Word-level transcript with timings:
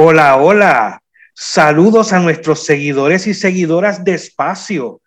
Hola, 0.00 0.36
hola. 0.36 1.02
Saludos 1.34 2.12
a 2.12 2.20
nuestros 2.20 2.64
seguidores 2.64 3.26
y 3.26 3.34
seguidoras 3.34 4.04
de 4.04 4.14
Espacio. 4.14 5.00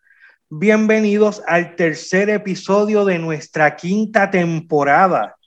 Bienvenidos 0.49 1.41
al 1.47 1.77
tercer 1.77 2.29
episodio 2.29 3.05
de 3.05 3.17
nuestra 3.17 3.77
quinta 3.77 4.29
temporada. 4.31 5.37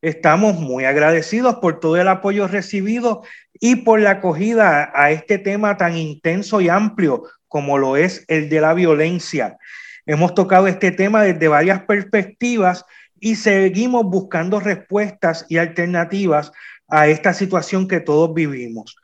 Estamos 0.00 0.54
muy 0.54 0.86
agradecidos 0.86 1.56
por 1.56 1.78
todo 1.78 1.98
el 1.98 2.08
apoyo 2.08 2.48
recibido 2.48 3.22
y 3.52 3.76
por 3.76 4.00
la 4.00 4.12
acogida 4.12 4.90
a 4.94 5.10
este 5.10 5.36
tema 5.36 5.76
tan 5.76 5.98
intenso 5.98 6.62
y 6.62 6.70
amplio 6.70 7.24
como 7.48 7.76
lo 7.76 7.98
es 7.98 8.24
el 8.28 8.48
de 8.48 8.62
la 8.62 8.72
violencia. 8.72 9.58
Hemos 10.06 10.32
tocado 10.32 10.68
este 10.68 10.90
tema 10.90 11.22
desde 11.22 11.48
varias 11.48 11.82
perspectivas 11.82 12.86
y 13.20 13.36
seguimos 13.36 14.04
buscando 14.04 14.58
respuestas 14.58 15.44
y 15.50 15.58
alternativas 15.58 16.50
a 16.88 17.08
esta 17.08 17.32
situación 17.32 17.88
que 17.88 18.00
todos 18.00 18.32
vivimos. 18.34 18.96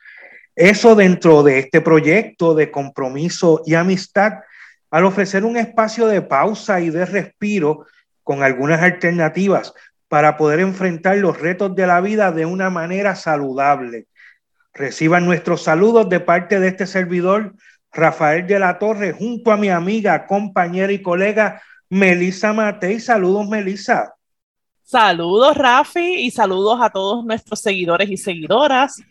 Eso 0.55 0.95
dentro 0.95 1.43
de 1.43 1.59
este 1.59 1.81
proyecto 1.81 2.53
de 2.53 2.69
compromiso 2.69 3.61
y 3.65 3.73
amistad, 3.73 4.33
al 4.91 5.05
ofrecer 5.05 5.43
un 5.43 5.57
espacio 5.57 6.07
de 6.07 6.21
pausa 6.21 6.79
y 6.79 6.91
de 6.91 7.05
respiro 7.05 7.87
con 8.21 8.43
algunas 8.43 8.81
alternativas 8.81 9.73
para 10.07 10.37
poder 10.37 10.59
enfrentar 10.59 11.17
los 11.17 11.39
retos 11.39 11.75
de 11.75 11.87
la 11.87 11.99
vida 11.99 12.31
de 12.31 12.45
una 12.45 12.69
manera 12.69 13.15
saludable. 13.15 14.05
Reciban 14.73 15.25
nuestros 15.25 15.63
saludos 15.63 16.09
de 16.09 16.19
parte 16.19 16.59
de 16.59 16.67
este 16.67 16.85
servidor, 16.85 17.55
Rafael 17.91 18.45
de 18.45 18.59
la 18.59 18.79
Torre, 18.79 19.13
junto 19.13 19.51
a 19.51 19.57
mi 19.57 19.69
amiga, 19.69 20.25
compañera 20.27 20.91
y 20.91 21.01
colega 21.01 21.61
Melisa 21.89 22.53
Matei. 22.53 22.99
Saludos, 22.99 23.47
Melisa. 23.47 24.13
Saludos, 24.93 25.57
Rafi, 25.57 26.17
y 26.19 26.29
saludos 26.29 26.77
a 26.79 26.91
todos 26.91 27.25
nuestros 27.25 27.61
seguidores 27.61 28.11
y 28.11 28.15
seguidoras. 28.15 29.01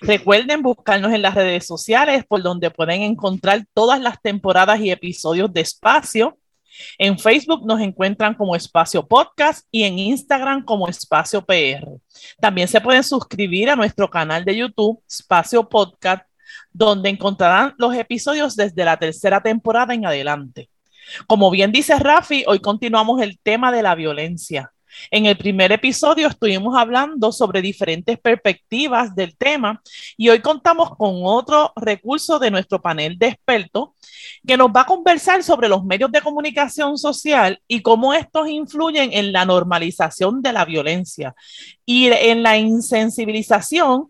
Recuerden 0.00 0.62
buscarnos 0.62 1.12
en 1.12 1.20
las 1.20 1.34
redes 1.34 1.66
sociales 1.66 2.24
por 2.24 2.44
donde 2.44 2.70
pueden 2.70 3.02
encontrar 3.02 3.66
todas 3.74 4.00
las 4.00 4.22
temporadas 4.22 4.78
y 4.78 4.92
episodios 4.92 5.52
de 5.52 5.62
Espacio. 5.62 6.38
En 6.96 7.18
Facebook 7.18 7.66
nos 7.66 7.80
encuentran 7.80 8.34
como 8.34 8.54
Espacio 8.54 9.04
Podcast 9.04 9.66
y 9.72 9.82
en 9.82 9.98
Instagram 9.98 10.64
como 10.64 10.86
Espacio 10.86 11.44
PR. 11.44 11.88
También 12.40 12.68
se 12.68 12.80
pueden 12.80 13.02
suscribir 13.02 13.68
a 13.68 13.74
nuestro 13.74 14.08
canal 14.08 14.44
de 14.44 14.58
YouTube, 14.58 15.02
Espacio 15.08 15.68
Podcast, 15.68 16.22
donde 16.72 17.08
encontrarán 17.08 17.74
los 17.78 17.96
episodios 17.96 18.54
desde 18.54 18.84
la 18.84 18.96
tercera 18.96 19.40
temporada 19.40 19.92
en 19.92 20.06
adelante. 20.06 20.70
Como 21.26 21.50
bien 21.50 21.72
dice 21.72 21.98
Rafi, 21.98 22.44
hoy 22.46 22.60
continuamos 22.60 23.20
el 23.20 23.40
tema 23.40 23.72
de 23.72 23.82
la 23.82 23.96
violencia. 23.96 24.70
En 25.10 25.26
el 25.26 25.36
primer 25.36 25.72
episodio 25.72 26.28
estuvimos 26.28 26.76
hablando 26.76 27.32
sobre 27.32 27.62
diferentes 27.62 28.18
perspectivas 28.18 29.14
del 29.14 29.36
tema 29.36 29.80
y 30.16 30.28
hoy 30.28 30.40
contamos 30.40 30.96
con 30.96 31.20
otro 31.22 31.72
recurso 31.76 32.38
de 32.38 32.50
nuestro 32.50 32.80
panel 32.80 33.18
de 33.18 33.28
expertos 33.28 33.90
que 34.46 34.56
nos 34.56 34.68
va 34.68 34.82
a 34.82 34.86
conversar 34.86 35.42
sobre 35.42 35.68
los 35.68 35.84
medios 35.84 36.10
de 36.10 36.20
comunicación 36.20 36.98
social 36.98 37.60
y 37.66 37.82
cómo 37.82 38.14
estos 38.14 38.48
influyen 38.48 39.12
en 39.12 39.32
la 39.32 39.44
normalización 39.44 40.42
de 40.42 40.52
la 40.52 40.64
violencia 40.64 41.34
y 41.84 42.06
en 42.08 42.42
la 42.42 42.56
insensibilización 42.56 44.08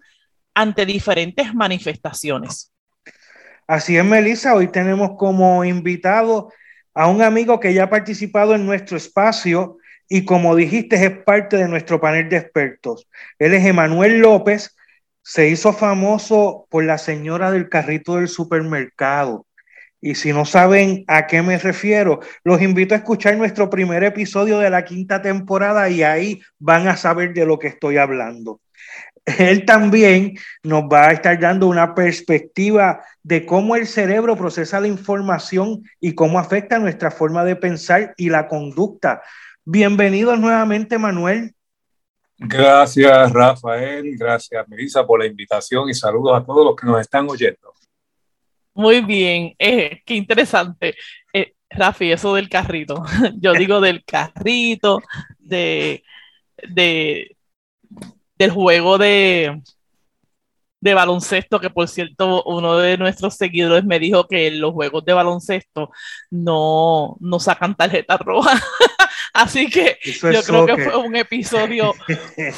ante 0.55 0.87
diferentes 0.87 1.55
manifestaciones. 1.55 2.73
Así 3.67 3.97
es, 3.97 4.05
Melissa. 4.05 4.55
Hoy 4.55 4.69
tenemos 4.69 5.13
como 5.17 5.65
invitado 5.65 6.53
a 6.95 7.07
un 7.07 7.23
amigo 7.23 7.59
que 7.59 7.73
ya 7.73 7.85
ha 7.85 7.91
participado 7.91 8.55
en 8.55 8.67
nuestro 8.67 8.97
espacio 8.97 9.79
y 10.15 10.27
como 10.27 10.55
dijiste, 10.55 11.03
es 11.03 11.11
parte 11.25 11.57
de 11.57 11.69
nuestro 11.69 11.99
panel 11.99 12.29
de 12.29 12.37
expertos. 12.37 13.09
Él 13.39 13.55
es 13.55 13.65
Emanuel 13.65 14.19
López, 14.19 14.77
se 15.23 15.49
hizo 15.49 15.73
famoso 15.73 16.67
por 16.69 16.85
la 16.85 16.99
señora 16.99 17.51
del 17.51 17.71
carrito 17.71 18.17
del 18.17 18.29
supermercado. 18.29 19.47
Y 20.03 20.17
si 20.17 20.35
no 20.35 20.45
saben 20.45 21.05
a 21.07 21.27
qué 21.27 21.41
me 21.41 21.57
refiero, 21.57 22.21
los 22.45 22.61
invito 22.61 22.95
a 22.95 22.99
escuchar 22.99 23.39
nuestro 23.39 23.71
primer 23.71 24.05
episodio 24.05 24.59
de 24.59 24.69
la 24.69 24.85
quinta 24.85 25.23
temporada 25.23 25.89
y 25.89 26.03
ahí 26.03 26.43
van 26.59 26.89
a 26.89 26.99
saber 26.99 27.33
de 27.33 27.47
lo 27.47 27.59
que 27.59 27.69
estoy 27.69 27.97
hablando. 27.97 28.61
Él 29.25 29.65
también 29.65 30.35
nos 30.63 30.83
va 30.93 31.09
a 31.09 31.13
estar 31.13 31.41
dando 31.41 31.69
una 31.69 31.95
perspectiva 31.95 33.03
de 33.23 33.47
cómo 33.47 33.77
el 33.77 33.87
cerebro 33.87 34.37
procesa 34.37 34.79
la 34.79 34.89
información 34.89 35.85
y 36.01 36.15
cómo 36.15 36.39
afecta 36.39 36.79
nuestra 36.79 37.11
forma 37.11 37.47
de 37.47 37.57
pensar 37.57 38.13
y 38.19 38.29
la 38.29 38.47
conducta 38.47 39.23
Bienvenido 39.65 40.37
nuevamente, 40.37 40.99
Manuel. 40.99 41.55
Gracias, 42.37 43.33
Rafael. 43.33 44.17
Gracias, 44.19 44.69
Melissa, 44.69 45.07
por 45.07 45.21
la 45.21 45.27
invitación 45.27 45.89
y 45.89 45.95
saludos 45.95 46.37
a 46.37 46.45
todos 46.45 46.65
los 46.65 46.75
que 46.75 46.87
nos 46.87 47.01
están 47.01 47.31
oyendo. 47.31 47.73
Muy 48.75 49.03
bien, 49.03 49.55
eh, 49.61 50.03
qué 50.05 50.15
interesante. 50.15 50.97
Eh, 51.33 51.55
Rafi, 51.71 52.11
eso 52.11 52.35
del 52.35 52.49
carrito. 52.49 53.05
Yo 53.41 53.53
digo 53.53 53.81
del 53.81 54.05
carrito, 54.05 55.01
de, 55.39 56.03
de, 56.69 57.37
del 58.37 58.51
juego 58.51 58.99
de, 58.99 59.63
de 60.81 60.95
baloncesto, 60.95 61.61
que 61.61 61.71
por 61.71 61.87
cierto, 61.87 62.43
uno 62.45 62.79
de 62.79 62.99
nuestros 62.99 63.37
seguidores 63.37 63.85
me 63.85 64.01
dijo 64.01 64.27
que 64.27 64.51
los 64.51 64.73
juegos 64.73 65.05
de 65.05 65.13
baloncesto 65.13 65.93
no, 66.31 67.17
no 67.21 67.39
sacan 67.39 67.77
tarjeta 67.77 68.17
roja. 68.17 68.61
Así 69.33 69.69
que 69.69 69.99
yo 70.05 70.43
creo 70.43 70.67
que 70.67 70.77
fue 70.77 70.97
un 70.97 71.17
episodio. 71.17 71.95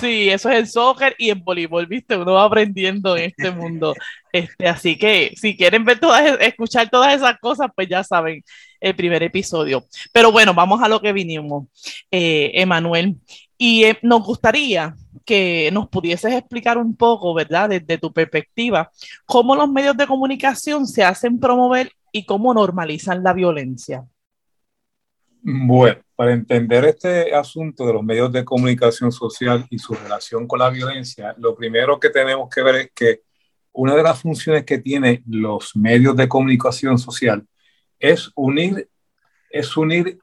sí, 0.00 0.28
eso 0.28 0.50
es 0.50 0.56
el 0.56 0.66
soccer 0.66 1.14
y 1.18 1.30
en 1.30 1.42
voleibol, 1.42 1.86
viste, 1.86 2.16
uno 2.16 2.34
va 2.34 2.44
aprendiendo 2.44 3.16
en 3.16 3.32
este 3.36 3.50
mundo. 3.50 3.94
Este, 4.32 4.66
así 4.66 4.98
que 4.98 5.32
si 5.36 5.56
quieren 5.56 5.84
ver 5.84 6.00
todas, 6.00 6.38
escuchar 6.40 6.90
todas 6.90 7.14
esas 7.14 7.38
cosas, 7.38 7.68
pues 7.74 7.88
ya 7.88 8.02
saben 8.02 8.42
el 8.80 8.96
primer 8.96 9.22
episodio. 9.22 9.84
Pero 10.12 10.32
bueno, 10.32 10.52
vamos 10.52 10.82
a 10.82 10.88
lo 10.88 11.00
que 11.00 11.12
vinimos, 11.12 11.66
eh, 12.10 12.50
Emanuel. 12.54 13.16
Y 13.56 13.84
eh, 13.84 13.98
nos 14.02 14.24
gustaría 14.24 14.96
que 15.24 15.70
nos 15.72 15.88
pudieses 15.88 16.34
explicar 16.34 16.78
un 16.78 16.96
poco, 16.96 17.32
¿verdad? 17.32 17.68
Desde 17.68 17.98
tu 17.98 18.12
perspectiva, 18.12 18.90
cómo 19.24 19.54
los 19.54 19.70
medios 19.70 19.96
de 19.96 20.06
comunicación 20.06 20.86
se 20.86 21.04
hacen 21.04 21.38
promover 21.38 21.92
y 22.10 22.24
cómo 22.24 22.52
normalizan 22.52 23.22
la 23.22 23.32
violencia. 23.32 24.04
Bueno, 25.42 26.00
para 26.16 26.32
entender 26.32 26.84
este 26.84 27.34
asunto 27.34 27.86
de 27.86 27.92
los 27.92 28.02
medios 28.02 28.30
de 28.32 28.44
comunicación 28.44 29.10
social 29.10 29.66
y 29.70 29.78
su 29.78 29.94
relación 29.94 30.46
con 30.46 30.60
la 30.60 30.70
violencia, 30.70 31.34
lo 31.38 31.54
primero 31.56 31.98
que 31.98 32.10
tenemos 32.10 32.48
que 32.48 32.62
ver 32.62 32.74
es 32.76 32.90
que 32.94 33.22
una 33.72 33.96
de 33.96 34.02
las 34.04 34.20
funciones 34.20 34.64
que 34.64 34.78
tienen 34.78 35.22
los 35.26 35.74
medios 35.74 36.14
de 36.16 36.28
comunicación 36.28 36.98
social 36.98 37.44
es 37.98 38.30
unir, 38.36 38.88
es 39.50 39.76
unir 39.76 40.18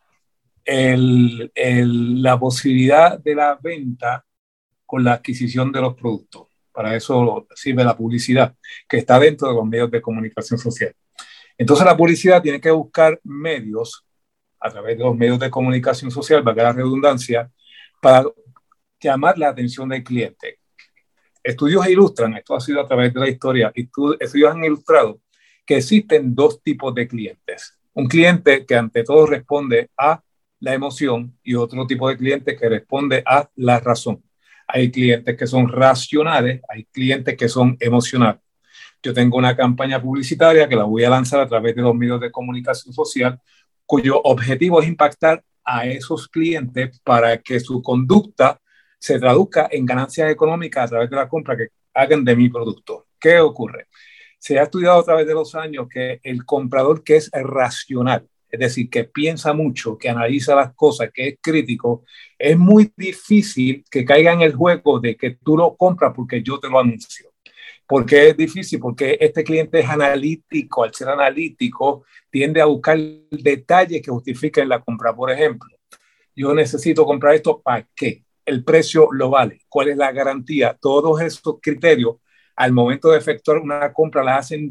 la 0.66 2.40
posibilidad 2.40 3.20
de 3.20 3.36
la 3.36 3.60
venta 3.62 4.26
con 4.86 5.04
la 5.04 5.14
adquisición 5.14 5.72
de 5.72 5.82
los 5.82 5.96
productos. 5.96 6.48
Para 6.72 6.96
eso 6.96 7.48
sirve 7.54 7.84
la 7.84 7.98
publicidad, 7.98 8.56
que 8.88 8.98
está 8.98 9.20
dentro 9.20 9.50
de 9.50 9.56
los 9.56 9.66
medios 9.66 9.92
de 9.92 10.02
comunicación 10.02 10.58
social. 10.58 10.96
Entonces 11.58 11.86
la 11.86 11.98
publicidad 11.98 12.42
tiene 12.42 12.62
que 12.62 12.72
buscar 12.72 13.20
medios 13.24 14.06
a 14.62 14.70
través 14.70 14.98
de 14.98 15.04
los 15.04 15.18
medios 15.18 15.40
de 15.40 15.50
comunicación 15.50 16.12
social, 16.12 16.44
valga 16.44 16.64
la 16.64 16.74
redundancia, 16.74 17.50
para 18.00 18.26
llamar 19.00 19.38
la 19.38 19.50
atención 19.50 19.90
del 19.90 20.04
cliente. 20.04 20.60
Estudios 21.44 21.88
ilustran, 21.88 22.36
esto 22.36 22.56
ha 22.56 22.62
sido 22.62 22.80
a 22.82 22.88
través 22.88 23.14
de 23.14 23.20
la 23.20 23.28
historia, 23.28 23.72
estudios 23.76 24.52
han 24.52 24.64
ilustrado 24.64 25.20
que 25.66 25.78
existen 25.78 26.36
dos 26.36 26.62
tipos 26.62 26.94
de 26.94 27.08
clientes. 27.08 27.80
Un 27.94 28.08
cliente 28.08 28.66
que 28.66 28.76
ante 28.76 29.04
todo 29.04 29.26
responde 29.26 29.90
a 29.98 30.22
la 30.60 30.74
emoción 30.74 31.36
y 31.44 31.56
otro 31.56 31.88
tipo 31.88 32.08
de 32.08 32.18
cliente 32.18 32.56
que 32.56 32.70
responde 32.70 33.24
a 33.26 33.50
la 33.56 33.80
razón. 33.80 34.24
Hay 34.68 34.92
clientes 34.92 35.36
que 35.36 35.48
son 35.48 35.68
racionales, 35.68 36.62
hay 36.70 36.86
clientes 36.86 37.36
que 37.36 37.50
son 37.50 37.76
emocionales. 37.80 38.42
Yo 39.04 39.14
tengo 39.14 39.38
una 39.38 39.58
campaña 39.58 40.00
publicitaria 40.00 40.70
que 40.70 40.76
la 40.76 40.84
voy 40.84 41.04
a 41.04 41.10
lanzar 41.10 41.40
a 41.40 41.48
través 41.48 41.76
de 41.76 41.82
los 41.82 41.96
medios 41.96 42.22
de 42.22 42.32
comunicación 42.32 42.94
social 42.94 43.42
cuyo 43.92 44.22
objetivo 44.24 44.82
es 44.82 44.88
impactar 44.88 45.44
a 45.66 45.86
esos 45.86 46.30
clientes 46.30 47.02
para 47.04 47.42
que 47.42 47.60
su 47.60 47.82
conducta 47.82 48.58
se 48.98 49.20
traduzca 49.20 49.68
en 49.70 49.86
ganancias 49.86 50.32
económicas 50.32 50.86
a 50.86 50.88
través 50.88 51.10
de 51.10 51.18
la 51.18 51.28
compra 51.28 51.58
que 51.58 51.68
hagan 51.94 52.24
de 52.24 52.38
mi 52.38 52.48
producto. 52.48 53.08
¿Qué 53.20 53.42
ocurre? 53.42 53.88
Se 54.40 54.58
ha 54.58 54.64
estudiado 54.64 54.98
a 54.98 55.04
través 55.04 55.28
de 55.28 55.34
los 55.34 55.56
años 55.56 55.90
que 55.90 56.22
el 56.24 56.46
comprador 56.46 57.04
que 57.04 57.18
es 57.18 57.30
racional, 57.34 58.26
es 58.50 58.60
decir, 58.62 58.90
que 58.90 59.04
piensa 59.04 59.52
mucho, 59.52 59.98
que 59.98 60.08
analiza 60.08 60.56
las 60.56 60.74
cosas, 60.74 61.10
que 61.14 61.28
es 61.28 61.36
crítico, 61.42 62.06
es 62.40 62.58
muy 62.58 62.94
difícil 62.96 63.84
que 63.92 64.06
caiga 64.06 64.32
en 64.32 64.40
el 64.40 64.56
juego 64.56 65.02
de 65.02 65.18
que 65.18 65.32
tú 65.32 65.58
lo 65.58 65.76
compras 65.76 66.14
porque 66.16 66.42
yo 66.42 66.62
te 66.62 66.70
lo 66.70 66.80
anuncio. 66.80 67.31
¿Por 67.92 68.06
qué 68.06 68.30
es 68.30 68.38
difícil? 68.38 68.80
Porque 68.80 69.18
este 69.20 69.44
cliente 69.44 69.82
es 69.82 69.90
analítico. 69.90 70.86
Al 70.86 70.94
ser 70.94 71.10
analítico, 71.10 72.06
tiende 72.30 72.62
a 72.62 72.66
buscar 72.66 72.98
detalles 73.30 74.02
que 74.02 74.10
justifiquen 74.10 74.70
la 74.70 74.80
compra. 74.80 75.14
Por 75.14 75.30
ejemplo, 75.30 75.68
yo 76.34 76.54
necesito 76.54 77.06
comprar 77.06 77.36
esto, 77.36 77.60
¿para 77.62 77.86
qué? 77.94 78.24
El 78.46 78.64
precio 78.64 79.10
lo 79.12 79.30
vale. 79.30 79.60
¿Cuál 79.68 79.90
es 79.90 79.98
la 79.98 80.14
garantía? 80.14 80.78
Todos 80.80 81.20
esos 81.20 81.58
criterios, 81.62 82.16
al 82.56 82.72
momento 82.72 83.12
de 83.12 83.18
efectuar 83.18 83.58
una 83.58 83.92
compra, 83.92 84.24
la 84.24 84.38
hacen 84.38 84.70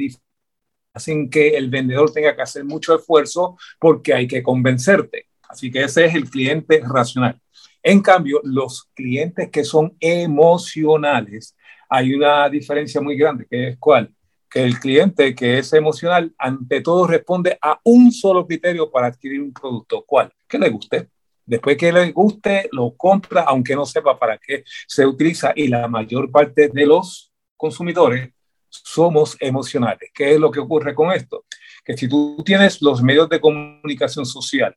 hacen 0.95 1.29
que 1.29 1.59
el 1.59 1.69
vendedor 1.69 2.11
tenga 2.11 2.35
que 2.35 2.41
hacer 2.41 2.65
mucho 2.65 2.97
esfuerzo 2.97 3.59
porque 3.79 4.15
hay 4.15 4.27
que 4.27 4.43
convencerte. 4.43 5.27
Así 5.47 5.71
que 5.71 5.83
ese 5.83 6.07
es 6.07 6.15
el 6.15 6.31
cliente 6.31 6.81
racional. 6.89 7.39
En 7.83 8.01
cambio, 8.01 8.41
los 8.45 8.85
clientes 8.95 9.51
que 9.51 9.65
son 9.65 9.95
emocionales, 10.01 11.55
hay 11.91 12.15
una 12.15 12.49
diferencia 12.49 13.01
muy 13.01 13.17
grande, 13.17 13.47
que 13.51 13.69
es 13.69 13.79
cuál? 13.79 14.15
Que 14.49 14.63
el 14.63 14.79
cliente 14.79 15.35
que 15.35 15.59
es 15.59 15.73
emocional, 15.73 16.33
ante 16.39 16.81
todo, 16.81 17.07
responde 17.07 17.59
a 17.61 17.81
un 17.85 18.13
solo 18.13 18.47
criterio 18.47 18.91
para 18.91 19.09
adquirir 19.09 19.43
un 19.43 19.53
producto. 19.53 20.05
¿Cuál? 20.07 20.33
Que 20.49 20.59
le 20.59 20.71
guste. 20.71 21.09
Después 21.45 21.77
que 21.77 21.93
le 21.93 22.13
guste, 22.13 22.69
lo 22.71 22.97
compra, 22.97 23.43
aunque 23.43 23.75
no 23.75 23.85
sepa 23.85 24.17
para 24.17 24.39
qué 24.39 24.63
se 24.87 25.05
utiliza. 25.05 25.53
Y 25.57 25.67
la 25.67 25.89
mayor 25.89 26.31
parte 26.31 26.69
de 26.69 26.87
los 26.87 27.33
consumidores 27.57 28.31
somos 28.69 29.37
emocionales. 29.41 30.11
¿Qué 30.15 30.35
es 30.35 30.41
lo 30.41 30.51
que 30.51 30.61
ocurre 30.61 30.95
con 30.95 31.11
esto? 31.11 31.45
Que 31.85 31.97
si 31.97 32.09
tú 32.09 32.41
tienes 32.45 32.81
los 32.81 33.03
medios 33.03 33.29
de 33.29 33.41
comunicación 33.41 34.25
social 34.25 34.77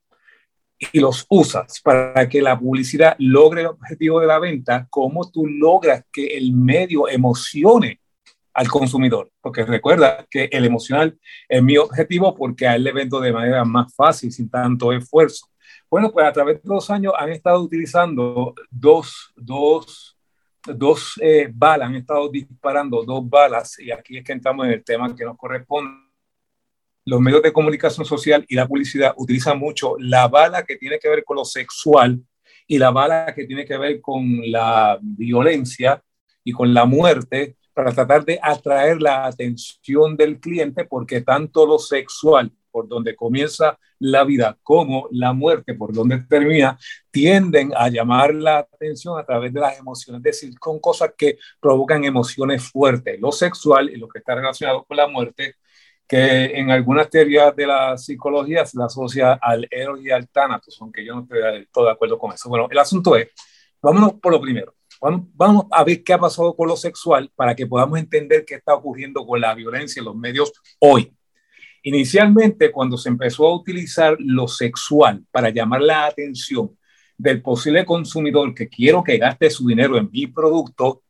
y 0.92 1.00
los 1.00 1.26
usas 1.30 1.82
para 1.82 2.28
que 2.28 2.42
la 2.42 2.60
publicidad 2.60 3.16
logre 3.20 3.62
el 3.62 3.68
objetivo 3.68 4.20
de 4.20 4.28
la 4.28 4.40
venta, 4.40 4.88
¿cómo 4.90 5.30
tú 5.30 5.48
logras 5.48 6.04
que 6.12 6.38
el 6.38 6.54
medio 6.54 7.08
emocione 7.08 8.00
al 8.54 8.68
consumidor? 8.68 9.32
Porque 9.42 9.66
recuerda 9.66 10.26
que 10.30 10.50
el 10.52 10.66
emocional 10.66 11.18
es 11.48 11.64
mi 11.64 11.78
objetivo 11.78 12.36
porque 12.36 12.68
a 12.68 12.76
él 12.76 12.84
le 12.84 12.92
vendo 12.92 13.20
de 13.20 13.34
manera 13.34 13.64
más 13.66 13.94
fácil, 13.96 14.32
sin 14.32 14.50
tanto 14.50 14.92
esfuerzo. 14.92 15.48
Bueno, 15.90 16.12
pues 16.12 16.26
a 16.26 16.34
través 16.34 16.62
de 16.62 16.70
los 16.70 16.90
años 16.90 17.14
han 17.18 17.30
estado 17.30 17.62
utilizando 17.62 18.56
dos, 18.72 19.32
dos 19.36 20.14
dos 20.66 21.20
eh, 21.22 21.50
balas, 21.54 21.90
han 21.90 21.96
estado 21.96 22.30
disparando 22.30 23.04
dos 23.04 23.30
balas, 23.30 23.78
y 23.80 23.92
aquí 23.92 24.18
es 24.18 24.24
que 24.24 24.32
entramos 24.32 24.66
en 24.66 24.74
el 24.74 24.84
tema 24.84 25.14
que 25.16 25.26
nos 25.26 25.38
corresponde. 25.38 25.92
Los 27.06 27.20
medios 27.20 27.42
de 27.42 27.54
comunicación 27.54 28.06
social 28.06 28.46
y 28.48 28.56
la 28.56 28.68
publicidad 28.68 29.14
utilizan 29.18 29.60
mucho 29.60 29.96
la 30.00 30.28
bala 30.28 30.64
que 30.64 30.78
tiene 30.78 31.00
que 31.00 31.10
ver 31.10 31.24
con 31.24 31.38
lo 31.38 31.46
sexual 31.46 32.22
y 32.68 32.78
la 32.78 32.92
bala 32.92 33.34
que 33.36 33.46
tiene 33.46 33.66
que 33.66 33.78
ver 33.78 34.00
con 34.02 34.40
la 34.52 34.98
violencia 35.02 36.02
y 36.44 36.52
con 36.52 36.74
la 36.74 36.86
muerte 36.86 37.58
para 37.74 37.92
tratar 37.92 38.24
de 38.24 38.40
atraer 38.42 39.02
la 39.02 39.26
atención 39.26 40.16
del 40.16 40.40
cliente 40.40 40.86
porque 40.86 41.22
tanto 41.22 41.66
lo 41.66 41.80
sexual 41.80 42.52
por 42.74 42.88
donde 42.88 43.16
comienza 43.16 43.78
la 44.00 44.24
vida, 44.24 44.58
como 44.64 45.08
la 45.12 45.32
muerte, 45.32 45.76
por 45.76 45.94
donde 45.94 46.18
termina, 46.24 46.78
tienden 47.12 47.72
a 47.76 47.88
llamar 47.88 48.34
la 48.34 48.58
atención 48.60 49.18
a 49.18 49.24
través 49.24 49.54
de 49.54 49.60
las 49.60 49.78
emociones, 49.78 50.20
es 50.20 50.24
decir, 50.24 50.60
con 50.60 50.80
cosas 50.80 51.14
que 51.16 51.38
provocan 51.62 52.04
emociones 52.04 52.64
fuertes. 52.64 53.22
Lo 53.22 53.32
sexual 53.32 53.92
y 53.92 53.98
lo 53.98 54.08
que 54.08 54.20
está 54.20 54.34
relacionado 54.36 54.84
con 54.84 54.98
la 54.98 55.08
muerte, 55.08 55.56
que 56.08 56.46
en 56.58 56.72
algunas 56.72 57.10
teorías 57.10 57.56
de 57.56 57.68
la 57.68 57.98
psicología 57.98 58.66
se 58.66 58.78
la 58.78 58.86
asocia 58.86 59.34
al 59.34 59.68
héroe 59.72 60.02
y 60.02 60.12
al 60.12 60.28
tánatos, 60.30 60.78
aunque 60.82 61.06
yo 61.06 61.16
no 61.16 61.22
estoy 61.22 61.42
del 61.42 61.68
todo 61.70 61.86
de 61.86 61.92
acuerdo 61.92 62.18
con 62.18 62.34
eso. 62.34 62.50
Bueno, 62.50 62.68
el 62.70 62.78
asunto 62.78 63.16
es, 63.16 63.30
vámonos 63.82 64.14
por 64.14 64.32
lo 64.32 64.42
primero. 64.42 64.76
Vamos 65.02 65.66
a 65.70 65.84
ver 65.84 66.02
qué 66.02 66.14
ha 66.14 66.18
pasado 66.18 66.56
con 66.56 66.68
lo 66.68 66.78
sexual 66.78 67.30
para 67.36 67.56
que 67.56 67.68
podamos 67.68 68.00
entender 68.00 68.46
qué 68.46 68.56
está 68.56 68.74
ocurriendo 68.74 69.26
con 69.26 69.42
la 69.42 69.54
violencia 69.54 70.00
en 70.00 70.06
los 70.06 70.16
medios 70.16 70.54
hoy. 70.80 71.14
Inicialmente, 71.84 72.72
cuando 72.72 72.98
se 72.98 73.10
empezó 73.10 73.46
a 73.46 73.56
utilizar 73.56 74.16
lo 74.20 74.48
sexual 74.48 75.26
para 75.30 75.50
llamar 75.50 75.82
la 75.82 76.06
atención 76.06 76.78
del 77.18 77.42
posible 77.42 77.86
consumidor 77.86 78.54
que 78.54 78.70
quiero 78.70 79.04
que 79.04 79.18
gaste 79.18 79.50
su 79.50 79.68
dinero 79.68 79.98
en 79.98 80.10
mi 80.10 80.28
producto, 80.28 81.04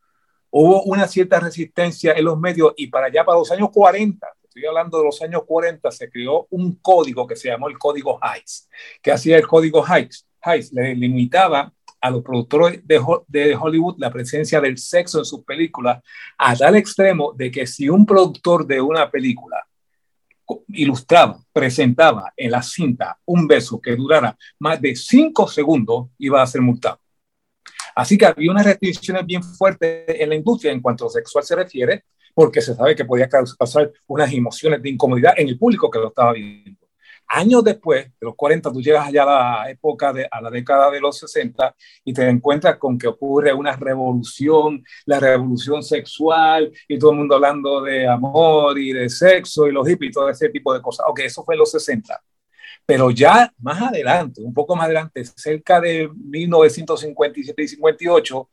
hubo 0.50 0.82
una 0.84 1.08
cierta 1.08 1.40
resistencia 1.40 2.14
en 2.14 2.26
los 2.26 2.40
medios 2.40 2.74
y 2.76 2.88
para 2.88 3.08
allá, 3.08 3.24
para 3.24 3.38
los 3.38 3.52
años 3.52 3.70
40, 3.72 4.28
estoy 4.54 4.68
hablando 4.68 5.00
de 5.00 5.06
los 5.06 5.20
años 5.24 5.44
40, 5.48 5.90
se 5.90 6.10
creó 6.12 6.48
un 6.52 6.76
código 6.76 7.26
que 7.26 7.36
se 7.36 7.50
llamó 7.50 7.68
el 7.68 7.78
código 7.80 8.20
Heights. 8.22 8.70
que 9.02 9.12
hacía 9.12 9.38
el 9.38 9.48
código 9.48 9.84
Heights? 9.84 10.28
Heights 10.46 10.72
le 10.72 10.94
limitaba 10.94 11.74
a 12.00 12.10
los 12.12 12.22
productores 12.22 12.86
de, 12.86 13.02
de, 13.28 13.56
Hollywood 13.56 13.96
la 13.98 14.12
presencia 14.12 14.62
del 14.62 14.78
sexo 14.78 15.20
en 15.20 15.26
sus 15.26 15.44
películas 15.44 16.04
a 16.38 16.56
tal 16.56 16.76
extremo 16.76 17.34
de 17.34 17.50
que 17.50 17.66
si 17.66 17.90
un 17.90 18.06
productor 18.06 18.68
de 18.68 18.80
una 18.80 19.10
película 19.10 19.66
ilustraba, 20.68 21.40
presentaba 21.52 22.32
en 22.38 22.52
la 22.52 22.62
cinta 22.62 23.18
un 23.26 23.48
beso 23.48 23.82
que 23.82 23.96
durara 23.96 24.38
más 24.60 24.80
de 24.80 24.96
cinco 24.96 25.48
segundos, 25.48 26.10
iba 26.20 26.42
a 26.42 26.48
ser 26.48 26.62
multado. 26.62 27.00
Así 27.96 28.18
que 28.18 28.26
había 28.26 28.52
unas 28.52 28.66
restricciones 28.66 29.26
bien 29.26 29.42
fuertes 29.42 30.06
en 30.08 30.30
la 30.30 30.36
industria 30.36 30.72
en 30.72 30.82
cuanto 30.82 31.08
a 31.08 31.10
sexual 31.10 31.44
se 31.44 31.56
refiere, 31.56 32.04
porque 32.34 32.62
se 32.62 32.76
sabe 32.76 32.96
que 32.96 33.06
podía 33.06 33.30
causar 33.30 33.92
unas 34.08 34.34
emociones 34.34 34.82
de 34.82 34.90
incomodidad 34.90 35.34
en 35.38 35.48
el 35.48 35.58
público 35.58 35.90
que 35.90 36.00
lo 36.00 36.08
estaba 36.08 36.34
viendo. 36.34 36.84
Años 37.28 37.64
después, 37.64 38.06
de 38.06 38.26
los 38.26 38.36
40, 38.36 38.72
tú 38.72 38.82
llegas 38.82 39.08
allá 39.08 39.24
a 39.24 39.64
la 39.64 39.72
época, 39.72 40.14
de, 40.14 40.28
a 40.30 40.42
la 40.42 40.52
década 40.52 40.92
de 40.92 41.00
los 41.00 41.18
60 41.18 41.76
y 42.04 42.14
te 42.14 42.28
encuentras 42.30 42.78
con 42.78 42.98
que 42.98 43.08
ocurre 43.08 43.54
una 43.54 43.76
revolución, 43.76 44.84
la 45.06 45.20
revolución 45.20 45.82
sexual 45.82 46.72
y 46.88 47.00
todo 47.00 47.12
el 47.12 47.18
mundo 47.18 47.36
hablando 47.36 47.82
de 47.82 48.08
amor 48.08 48.78
y 48.78 48.94
de 48.94 49.10
sexo 49.10 49.68
y 49.68 49.72
los 49.72 49.88
hippies 49.88 50.12
y 50.12 50.14
todo 50.14 50.30
ese 50.30 50.50
tipo 50.50 50.74
de 50.74 50.82
cosas. 50.82 51.06
Ok, 51.10 51.22
eso 51.22 51.44
fue 51.44 51.56
en 51.56 51.60
los 51.60 51.72
60. 51.72 52.22
Pero 52.86 53.10
ya 53.12 53.52
más 53.60 53.82
adelante, 53.82 54.42
un 54.42 54.54
poco 54.54 54.76
más 54.76 54.86
adelante, 54.86 55.24
cerca 55.26 55.80
de 55.80 56.10
1957 56.14 57.64
y 57.64 57.68
58, 57.68 58.50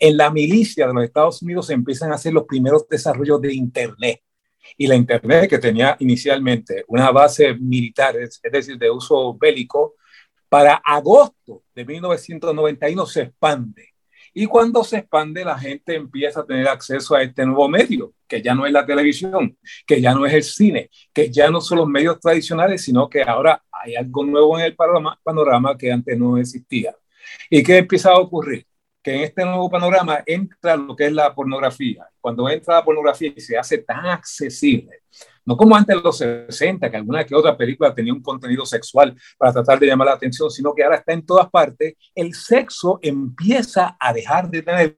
en 0.00 0.16
la 0.16 0.30
milicia 0.30 0.86
de 0.86 0.94
los 0.94 1.04
Estados 1.04 1.42
Unidos 1.42 1.66
se 1.66 1.74
empiezan 1.74 2.10
a 2.10 2.14
hacer 2.14 2.32
los 2.32 2.44
primeros 2.44 2.88
desarrollos 2.88 3.40
de 3.42 3.52
Internet 3.54 4.22
y 4.76 4.86
la 4.86 4.96
Internet, 4.96 5.48
que 5.48 5.58
tenía 5.58 5.96
inicialmente 6.00 6.84
una 6.88 7.10
base 7.10 7.54
militar, 7.54 8.16
es, 8.16 8.40
decir, 8.50 8.78
de 8.78 8.90
uso 8.90 9.36
bélico, 9.36 9.94
para 10.48 10.74
agosto 10.76 11.64
de 11.74 11.84
1991 11.84 13.06
se 13.06 13.22
expande. 13.22 13.90
Y 14.32 14.46
cuando 14.46 14.84
se 14.84 14.98
expande, 14.98 15.44
la 15.44 15.58
gente 15.58 15.96
empieza 15.96 16.40
a 16.40 16.46
tener 16.46 16.68
acceso 16.68 17.14
a 17.14 17.22
este 17.22 17.44
nuevo 17.44 17.68
medio, 17.68 18.14
que 18.26 18.40
ya 18.40 18.54
no 18.54 18.64
es 18.64 18.72
la 18.72 18.86
televisión, 18.86 19.58
que 19.86 20.00
ya 20.00 20.14
no 20.14 20.24
es 20.24 20.32
el 20.32 20.44
cine, 20.44 20.88
que 21.12 21.30
ya 21.30 21.50
no 21.50 21.60
son 21.60 21.78
los 21.78 21.88
medios 21.88 22.18
tradicionales, 22.20 22.84
sino 22.84 23.08
que 23.08 23.22
ahora 23.22 23.62
hay 23.70 23.96
algo 23.96 24.24
nuevo 24.24 24.58
en 24.58 24.66
el 24.66 24.76
panorama, 24.76 25.18
panorama 25.22 25.76
que 25.76 25.92
antes 25.92 26.16
no 26.16 26.38
existía. 26.38 26.94
¿Y 27.50 27.62
qué 27.62 27.78
empieza 27.78 28.12
a 28.12 28.18
ocurrir? 28.18 28.66
Que 29.02 29.14
en 29.14 29.22
este 29.22 29.44
nuevo 29.44 29.70
panorama 29.70 30.22
entra 30.26 30.76
lo 30.76 30.94
que 30.94 31.06
es 31.06 31.12
la 31.12 31.34
pornografía. 31.34 32.08
Cuando 32.20 32.48
entra 32.48 32.76
la 32.76 32.84
pornografía 32.84 33.32
y 33.34 33.40
se 33.40 33.56
hace 33.56 33.78
tan 33.78 34.06
accesible, 34.06 35.02
no 35.44 35.56
como 35.56 35.74
antes 35.74 35.96
en 35.96 36.02
los 36.02 36.18
60, 36.18 36.90
que 36.90 36.96
alguna 36.96 37.24
que 37.24 37.34
otra 37.34 37.56
película 37.56 37.94
tenía 37.94 38.12
un 38.12 38.22
contenido 38.22 38.66
sexual 38.66 39.16
para 39.38 39.52
tratar 39.52 39.78
de 39.78 39.86
llamar 39.86 40.08
la 40.08 40.14
atención, 40.14 40.50
sino 40.50 40.74
que 40.74 40.84
ahora 40.84 40.96
está 40.96 41.12
en 41.12 41.24
todas 41.24 41.48
partes, 41.50 41.94
el 42.14 42.34
sexo 42.34 42.98
empieza 43.02 43.96
a 43.98 44.12
dejar 44.12 44.50
de 44.50 44.62
tener 44.62 44.96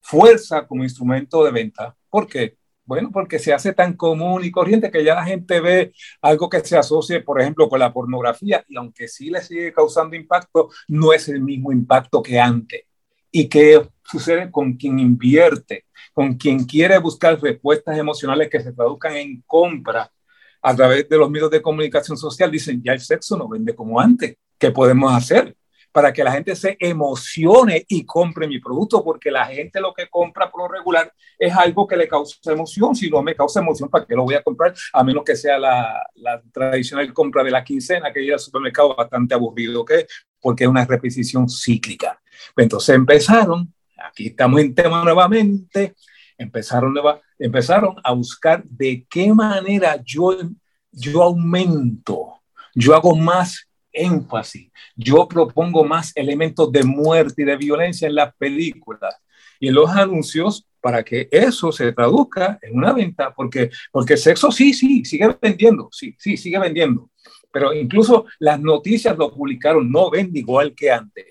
fuerza 0.00 0.66
como 0.66 0.82
instrumento 0.82 1.44
de 1.44 1.52
venta. 1.52 1.96
¿Por 2.10 2.26
qué? 2.26 2.56
Bueno, 2.84 3.10
porque 3.12 3.38
se 3.38 3.52
hace 3.52 3.74
tan 3.74 3.94
común 3.94 4.42
y 4.44 4.50
corriente 4.50 4.90
que 4.90 5.04
ya 5.04 5.14
la 5.14 5.24
gente 5.24 5.60
ve 5.60 5.92
algo 6.22 6.48
que 6.48 6.60
se 6.60 6.76
asocie, 6.76 7.20
por 7.20 7.40
ejemplo, 7.40 7.68
con 7.68 7.78
la 7.78 7.92
pornografía 7.92 8.64
y 8.66 8.76
aunque 8.76 9.08
sí 9.08 9.28
le 9.28 9.42
sigue 9.42 9.72
causando 9.74 10.16
impacto, 10.16 10.70
no 10.88 11.12
es 11.12 11.28
el 11.28 11.42
mismo 11.42 11.70
impacto 11.70 12.22
que 12.22 12.40
antes 12.40 12.87
y 13.30 13.48
qué 13.48 13.86
sucede 14.04 14.50
con 14.50 14.74
quien 14.74 14.98
invierte, 14.98 15.84
con 16.12 16.34
quien 16.34 16.64
quiere 16.64 16.98
buscar 16.98 17.40
respuestas 17.40 17.98
emocionales 17.98 18.48
que 18.48 18.60
se 18.60 18.72
traduzcan 18.72 19.16
en 19.16 19.42
compra 19.46 20.10
a 20.62 20.74
través 20.74 21.08
de 21.08 21.16
los 21.16 21.30
medios 21.30 21.50
de 21.50 21.62
comunicación 21.62 22.16
social. 22.16 22.50
Dicen, 22.50 22.82
ya 22.82 22.92
el 22.92 23.00
sexo 23.00 23.36
no 23.36 23.48
vende 23.48 23.74
como 23.74 24.00
antes. 24.00 24.36
¿Qué 24.58 24.70
podemos 24.70 25.12
hacer? 25.12 25.54
para 25.92 26.12
que 26.12 26.22
la 26.22 26.32
gente 26.32 26.54
se 26.54 26.76
emocione 26.78 27.84
y 27.88 28.04
compre 28.04 28.46
mi 28.46 28.60
producto, 28.60 29.02
porque 29.02 29.30
la 29.30 29.46
gente 29.46 29.80
lo 29.80 29.92
que 29.92 30.08
compra 30.08 30.50
por 30.50 30.62
lo 30.62 30.68
regular 30.68 31.12
es 31.38 31.54
algo 31.54 31.86
que 31.86 31.96
le 31.96 32.06
causa 32.06 32.52
emoción. 32.52 32.94
Si 32.94 33.10
no 33.10 33.22
me 33.22 33.34
causa 33.34 33.60
emoción, 33.60 33.88
¿para 33.88 34.06
qué 34.06 34.14
lo 34.14 34.24
voy 34.24 34.34
a 34.34 34.42
comprar? 34.42 34.74
A 34.92 35.02
menos 35.02 35.24
que 35.24 35.34
sea 35.34 35.58
la, 35.58 36.06
tradicional 36.52 37.12
compra 37.12 37.42
de 37.42 37.50
la 37.50 37.64
quincena, 37.64 38.12
que 38.12 38.22
ir 38.22 38.32
al 38.32 38.38
supermercado 38.38 38.94
bastante 38.94 39.34
aburrido, 39.34 39.80
¿ok? 39.80 39.92
Porque 40.40 40.64
es 40.64 40.70
una 40.70 40.84
repetición 40.84 41.48
cíclica. 41.48 42.20
Entonces 42.56 42.94
empezaron, 42.94 43.72
aquí 43.96 44.28
estamos 44.28 44.60
en 44.60 44.74
tema 44.74 45.04
nuevamente, 45.04 45.94
empezaron, 46.36 46.94
empezaron 47.38 47.96
a 48.02 48.12
buscar 48.12 48.62
de 48.64 49.04
qué 49.08 49.32
manera 49.32 50.00
yo, 50.04 50.36
yo 50.92 51.22
aumento, 51.22 52.34
yo 52.74 52.94
hago 52.94 53.14
más 53.16 53.68
énfasis, 53.92 54.70
yo 54.96 55.26
propongo 55.26 55.84
más 55.84 56.12
elementos 56.14 56.70
de 56.70 56.84
muerte 56.84 57.42
y 57.42 57.44
de 57.44 57.56
violencia 57.56 58.06
en 58.06 58.14
las 58.14 58.34
películas 58.36 59.16
y 59.60 59.68
en 59.68 59.74
los 59.74 59.90
anuncios 59.90 60.66
para 60.80 61.02
que 61.02 61.28
eso 61.32 61.72
se 61.72 61.92
traduzca 61.92 62.58
en 62.62 62.76
una 62.76 62.92
venta, 62.92 63.34
porque, 63.34 63.70
porque 63.90 64.14
el 64.14 64.18
sexo 64.18 64.52
sí, 64.52 64.72
sí, 64.72 65.04
sigue 65.04 65.36
vendiendo, 65.40 65.88
sí, 65.90 66.14
sí, 66.18 66.36
sigue 66.36 66.58
vendiendo, 66.58 67.10
pero 67.50 67.74
incluso 67.74 68.26
las 68.38 68.60
noticias 68.60 69.16
lo 69.16 69.34
publicaron, 69.34 69.90
no 69.90 70.10
vende 70.10 70.38
igual 70.38 70.74
que 70.74 70.90
antes. 70.90 71.26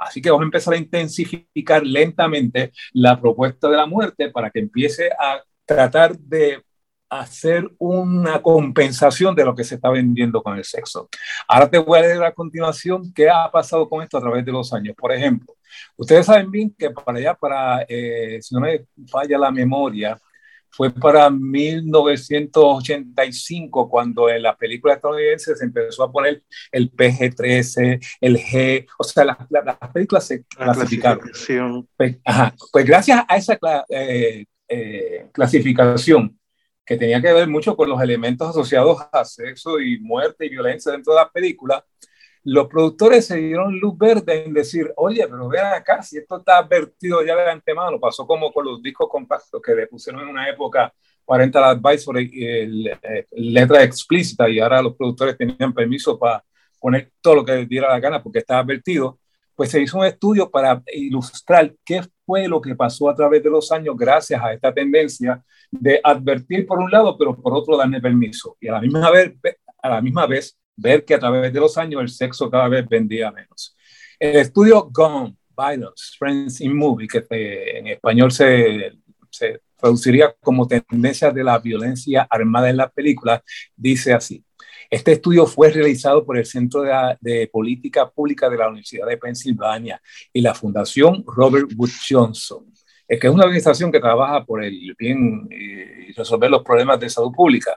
Así 0.00 0.22
que 0.22 0.30
vamos 0.30 0.42
a 0.42 0.46
empezar 0.46 0.74
a 0.74 0.78
intensificar 0.78 1.84
lentamente 1.84 2.72
la 2.92 3.20
propuesta 3.20 3.68
de 3.68 3.76
la 3.76 3.86
muerte 3.86 4.30
para 4.30 4.50
que 4.50 4.60
empiece 4.60 5.10
a 5.10 5.42
tratar 5.66 6.18
de 6.18 6.62
hacer 7.10 7.68
una 7.78 8.40
compensación 8.40 9.34
de 9.34 9.44
lo 9.44 9.54
que 9.54 9.64
se 9.64 9.74
está 9.74 9.90
vendiendo 9.90 10.42
con 10.42 10.56
el 10.56 10.64
sexo. 10.64 11.08
Ahora 11.48 11.68
te 11.68 11.78
voy 11.78 11.98
a 11.98 12.02
leer 12.02 12.22
a 12.22 12.32
continuación 12.32 13.12
qué 13.12 13.28
ha 13.28 13.50
pasado 13.50 13.88
con 13.88 14.02
esto 14.02 14.16
a 14.16 14.20
través 14.20 14.44
de 14.44 14.52
los 14.52 14.72
años. 14.72 14.94
Por 14.96 15.12
ejemplo, 15.12 15.54
ustedes 15.96 16.26
saben 16.26 16.50
bien 16.50 16.74
que 16.78 16.90
para 16.90 17.18
allá, 17.18 17.34
para, 17.34 17.84
eh, 17.88 18.38
si 18.40 18.54
no 18.54 18.60
me 18.60 18.86
falla 19.08 19.38
la 19.38 19.50
memoria, 19.50 20.18
fue 20.70 20.90
para 20.90 21.30
1985 21.30 23.88
cuando 23.88 24.28
en 24.28 24.42
la 24.42 24.54
película 24.56 24.92
estadounidense 24.94 25.54
se 25.56 25.64
empezó 25.64 26.02
a 26.04 26.12
poner 26.12 26.42
el 26.72 26.92
PG-13, 26.92 28.18
el 28.20 28.36
G, 28.38 28.86
o 28.98 29.04
sea, 29.04 29.24
las, 29.24 29.38
películas 29.92 30.26
se 30.26 30.44
clasificaron. 30.44 31.30
Pues, 31.96 32.18
pues, 32.72 32.84
gracias 32.84 33.24
a 33.28 33.36
esa 33.36 33.56
eh, 33.88 34.44
eh, 34.68 35.28
clasificación, 35.32 36.36
que 36.84 36.96
tenía 36.96 37.22
que 37.22 37.32
ver 37.32 37.48
mucho 37.48 37.76
con 37.76 37.88
los 37.88 38.02
elementos 38.02 38.48
asociados 38.48 38.98
a 39.12 39.24
sexo 39.24 39.80
y 39.80 40.00
muerte 40.00 40.46
y 40.46 40.48
violencia 40.48 40.90
dentro 40.92 41.12
de 41.12 41.20
la 41.20 41.30
película, 41.30 41.84
los 42.44 42.68
productores 42.68 43.26
se 43.26 43.36
dieron 43.36 43.78
luz 43.78 43.96
verde 43.98 44.44
en 44.44 44.54
decir, 44.54 44.92
oye, 44.96 45.26
pero 45.28 45.48
vean 45.48 45.74
acá, 45.74 46.02
si 46.02 46.18
esto 46.18 46.38
está 46.38 46.58
advertido 46.58 47.24
ya 47.24 47.36
de 47.36 47.50
antemano, 47.50 48.00
pasó 48.00 48.26
como 48.26 48.52
con 48.52 48.64
los 48.64 48.82
discos 48.82 49.08
compactos 49.10 49.60
que 49.62 49.74
le 49.74 49.86
pusieron 49.86 50.22
en 50.22 50.28
una 50.28 50.48
época 50.48 50.92
Parental 51.24 51.64
Advisory 51.64 52.30
y 52.32 53.50
letra 53.52 53.84
explícita 53.84 54.48
y 54.48 54.58
ahora 54.58 54.82
los 54.82 54.96
productores 54.96 55.36
tenían 55.36 55.72
permiso 55.72 56.18
para 56.18 56.42
poner 56.80 57.12
todo 57.20 57.36
lo 57.36 57.44
que 57.44 57.52
les 57.52 57.68
diera 57.68 57.88
la 57.88 58.00
gana 58.00 58.22
porque 58.22 58.38
estaba 58.38 58.60
advertido, 58.60 59.18
pues 59.54 59.70
se 59.70 59.80
hizo 59.80 59.98
un 59.98 60.06
estudio 60.06 60.50
para 60.50 60.82
ilustrar 60.92 61.74
qué 61.84 62.02
fue 62.24 62.48
lo 62.48 62.60
que 62.60 62.74
pasó 62.74 63.10
a 63.10 63.14
través 63.14 63.42
de 63.42 63.50
los 63.50 63.70
años 63.70 63.94
gracias 63.96 64.42
a 64.42 64.52
esta 64.54 64.72
tendencia 64.72 65.44
de 65.70 66.00
advertir 66.02 66.66
por 66.66 66.78
un 66.78 66.90
lado, 66.90 67.16
pero 67.18 67.36
por 67.36 67.52
otro 67.54 67.76
darle 67.76 68.00
permiso. 68.00 68.56
Y 68.60 68.68
a 68.68 68.72
la 68.72 68.80
misma 68.80 69.10
vez, 69.10 69.34
a 69.82 69.88
la 69.90 70.00
misma 70.00 70.26
vez 70.26 70.58
ver 70.80 71.04
que 71.04 71.14
a 71.14 71.18
través 71.18 71.52
de 71.52 71.60
los 71.60 71.76
años 71.78 72.00
el 72.00 72.08
sexo 72.08 72.50
cada 72.50 72.68
vez 72.68 72.88
vendía 72.88 73.30
menos. 73.30 73.76
El 74.18 74.36
estudio 74.36 74.88
Gone, 74.92 75.36
Violence, 75.56 76.16
Friends 76.18 76.60
in 76.60 76.76
Movie, 76.76 77.08
que 77.08 77.26
en 77.30 77.86
español 77.88 78.32
se, 78.32 78.92
se 79.30 79.60
traduciría 79.76 80.34
como 80.40 80.66
tendencia 80.66 81.30
de 81.30 81.44
la 81.44 81.58
violencia 81.58 82.26
armada 82.30 82.70
en 82.70 82.76
las 82.76 82.92
películas, 82.92 83.42
dice 83.76 84.12
así. 84.12 84.44
Este 84.88 85.12
estudio 85.12 85.46
fue 85.46 85.70
realizado 85.70 86.24
por 86.24 86.36
el 86.36 86.44
Centro 86.44 86.82
de, 86.82 87.16
de, 87.20 87.46
Política 87.46 88.10
Pública 88.10 88.50
de 88.50 88.56
la 88.56 88.68
Universidad 88.68 89.06
de 89.06 89.16
Pensilvania 89.16 90.02
y 90.32 90.40
la 90.40 90.52
Fundación 90.52 91.22
Robert 91.26 91.70
Wood 91.76 91.90
Johnson 92.08 92.70
que 93.18 93.26
es 93.26 93.32
una 93.32 93.44
organización 93.44 93.90
que 93.90 93.98
trabaja 93.98 94.44
por 94.44 94.62
el 94.62 94.94
bien 94.96 95.48
eh, 95.50 96.06
y 96.08 96.12
resolver 96.12 96.50
los 96.50 96.62
problemas 96.62 97.00
de 97.00 97.10
salud 97.10 97.32
pública. 97.32 97.76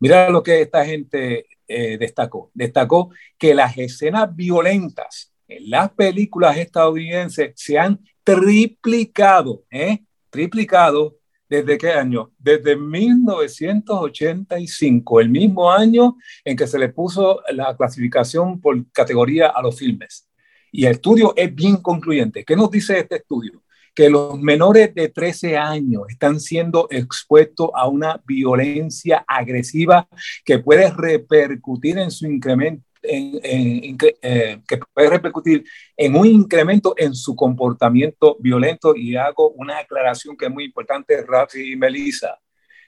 Mira 0.00 0.28
lo 0.28 0.42
que 0.42 0.62
esta 0.62 0.84
gente 0.84 1.46
eh, 1.68 1.98
destacó. 1.98 2.50
Destacó 2.54 3.10
que 3.38 3.54
las 3.54 3.78
escenas 3.78 4.34
violentas 4.34 5.32
en 5.46 5.70
las 5.70 5.90
películas 5.90 6.56
estadounidenses 6.56 7.52
se 7.54 7.78
han 7.78 8.00
triplicado, 8.24 9.64
¿eh? 9.70 10.00
Triplicado 10.30 11.18
¿Desde 11.48 11.78
qué 11.78 11.92
año? 11.92 12.32
Desde 12.38 12.76
1985, 12.76 15.20
el 15.20 15.30
mismo 15.30 15.72
año 15.72 16.18
en 16.44 16.58
que 16.58 16.66
se 16.66 16.78
le 16.78 16.90
puso 16.90 17.40
la 17.50 17.74
clasificación 17.74 18.60
por 18.60 18.84
categoría 18.92 19.48
a 19.48 19.62
los 19.62 19.78
filmes. 19.78 20.28
Y 20.70 20.84
el 20.84 20.92
estudio 20.92 21.32
es 21.34 21.54
bien 21.54 21.78
concluyente. 21.78 22.44
¿Qué 22.44 22.54
nos 22.54 22.70
dice 22.70 22.98
este 22.98 23.16
estudio? 23.16 23.62
Que 23.98 24.08
los 24.08 24.38
menores 24.38 24.94
de 24.94 25.08
13 25.08 25.56
años 25.56 26.02
están 26.08 26.38
siendo 26.38 26.86
expuestos 26.88 27.70
a 27.74 27.88
una 27.88 28.22
violencia 28.24 29.24
agresiva 29.26 30.08
que 30.44 30.60
puede 30.60 30.88
repercutir 30.92 31.98
en 31.98 32.12
su 32.12 32.28
incremento. 32.28 32.84
En, 33.02 33.96
eh, 34.22 34.60
que 34.68 34.78
puede 34.94 35.10
repercutir 35.10 35.64
en 35.96 36.14
un 36.14 36.26
incremento 36.26 36.94
en 36.96 37.12
su 37.12 37.34
comportamiento 37.34 38.36
violento 38.38 38.94
y 38.94 39.16
hago 39.16 39.50
una 39.50 39.78
aclaración 39.78 40.36
que 40.36 40.46
es 40.46 40.52
muy 40.52 40.66
importante, 40.66 41.20
Rafi 41.26 41.72
y 41.72 41.76
Melissa. 41.76 42.38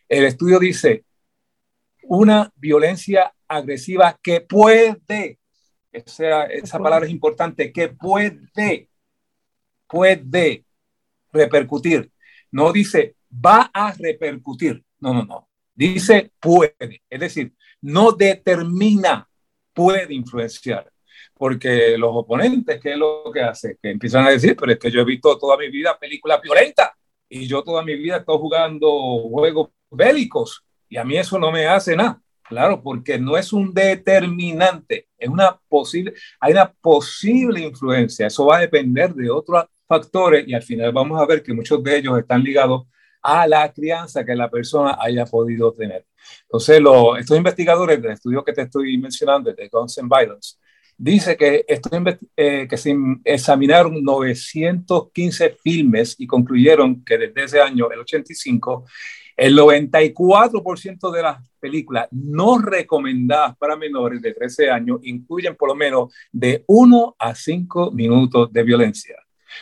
El 0.09 0.27
estudio 0.27 0.61
dice 0.61 1.05
una 2.05 2.53
violencia 2.55 3.35
agresiva 3.49 4.17
que 4.23 4.43
puede, 4.43 5.41
esa, 5.91 6.45
esa 6.45 6.79
palabra 6.79 7.07
es 7.07 7.13
importante, 7.13 7.73
que 7.73 7.89
puede, 7.89 8.89
puede 9.89 10.65
repercutir. 11.33 12.11
No 12.51 12.73
dice 12.73 13.17
va 13.33 13.71
a 13.73 13.93
repercutir. 13.93 14.83
No, 14.99 15.15
no, 15.15 15.25
no. 15.25 15.49
Dice 15.75 16.33
puede. 16.41 17.03
Es 17.09 17.21
decir, 17.21 17.55
no 17.81 18.13
determina, 18.13 19.29
puede 19.73 20.13
influenciar. 20.15 20.91
Porque 21.35 21.97
los 21.97 22.11
oponentes, 22.13 22.81
¿qué 22.81 22.93
es 22.93 22.99
lo 22.99 23.31
que 23.33 23.41
hace? 23.41 23.79
Que 23.81 23.91
empiezan 23.91 24.27
a 24.27 24.31
decir, 24.31 24.57
pero 24.57 24.73
es 24.73 24.79
que 24.79 24.91
yo 24.91 25.01
he 25.01 25.05
visto 25.05 25.39
toda 25.39 25.57
mi 25.57 25.71
vida 25.71 25.99
películas 25.99 26.41
violentas 26.43 26.91
y 27.29 27.47
yo 27.47 27.63
toda 27.63 27.83
mi 27.83 27.95
vida 27.97 28.19
estoy 28.19 28.37
jugando 28.39 28.91
juegos 29.29 29.71
bélicos 29.91 30.65
y 30.89 30.99
a 30.99 31.05
mí 31.05 31.17
eso 31.17 31.39
no 31.39 31.51
me 31.51 31.67
hace 31.67 31.97
nada. 31.97 32.21
Claro, 32.43 32.83
porque 32.83 33.17
no 33.17 33.37
es 33.37 33.53
un 33.53 33.73
determinante, 33.73 35.07
es 35.17 35.29
una 35.29 35.57
posible, 35.69 36.15
hay 36.41 36.53
una 36.53 36.73
posible 36.73 37.61
influencia. 37.61 38.27
Eso 38.27 38.45
va 38.45 38.57
a 38.57 38.61
depender 38.61 39.15
de 39.15 39.31
otro 39.31 39.71
factores 39.91 40.47
y 40.47 40.55
al 40.55 40.63
final 40.63 40.93
vamos 40.93 41.21
a 41.21 41.27
ver 41.27 41.43
que 41.43 41.53
muchos 41.53 41.83
de 41.83 41.99
ellos 41.99 42.17
están 42.17 42.45
ligados 42.45 42.87
a 43.21 43.45
la 43.49 43.73
crianza 43.73 44.25
que 44.25 44.37
la 44.37 44.49
persona 44.49 44.97
haya 45.01 45.27
podido 45.27 45.73
tener. 45.73 46.07
Entonces, 46.43 46.81
los, 46.81 47.19
estos 47.19 47.37
investigadores 47.37 48.01
del 48.01 48.13
estudio 48.13 48.45
que 48.45 48.53
te 48.53 48.63
estoy 48.63 48.97
mencionando, 48.99 49.53
de 49.53 49.69
Guns 49.69 49.99
and 49.99 50.09
Violence, 50.09 50.57
dice 50.97 51.37
que, 51.37 51.65
eh, 52.37 52.69
que 52.69 52.77
se 52.77 52.95
examinaron 53.25 54.03
915 54.05 55.57
filmes 55.61 56.15
y 56.19 56.27
concluyeron 56.27 57.05
que 57.05 57.19
desde 57.19 57.45
ese 57.45 57.61
año, 57.61 57.91
el 57.91 57.99
85, 58.01 58.85
el 59.37 59.57
94% 59.57 61.11
de 61.11 61.23
las 61.23 61.39
películas 61.59 62.07
no 62.13 62.59
recomendadas 62.59 63.57
para 63.57 63.77
menores 63.77 64.23
de 64.23 64.35
13 64.35 64.71
años 64.71 65.01
incluyen 65.03 65.57
por 65.57 65.71
lo 65.71 65.75
menos 65.75 66.15
de 66.31 66.63
1 66.67 67.17
a 67.19 67.35
5 67.35 67.91
minutos 67.91 68.53
de 68.53 68.63
violencia. 68.63 69.17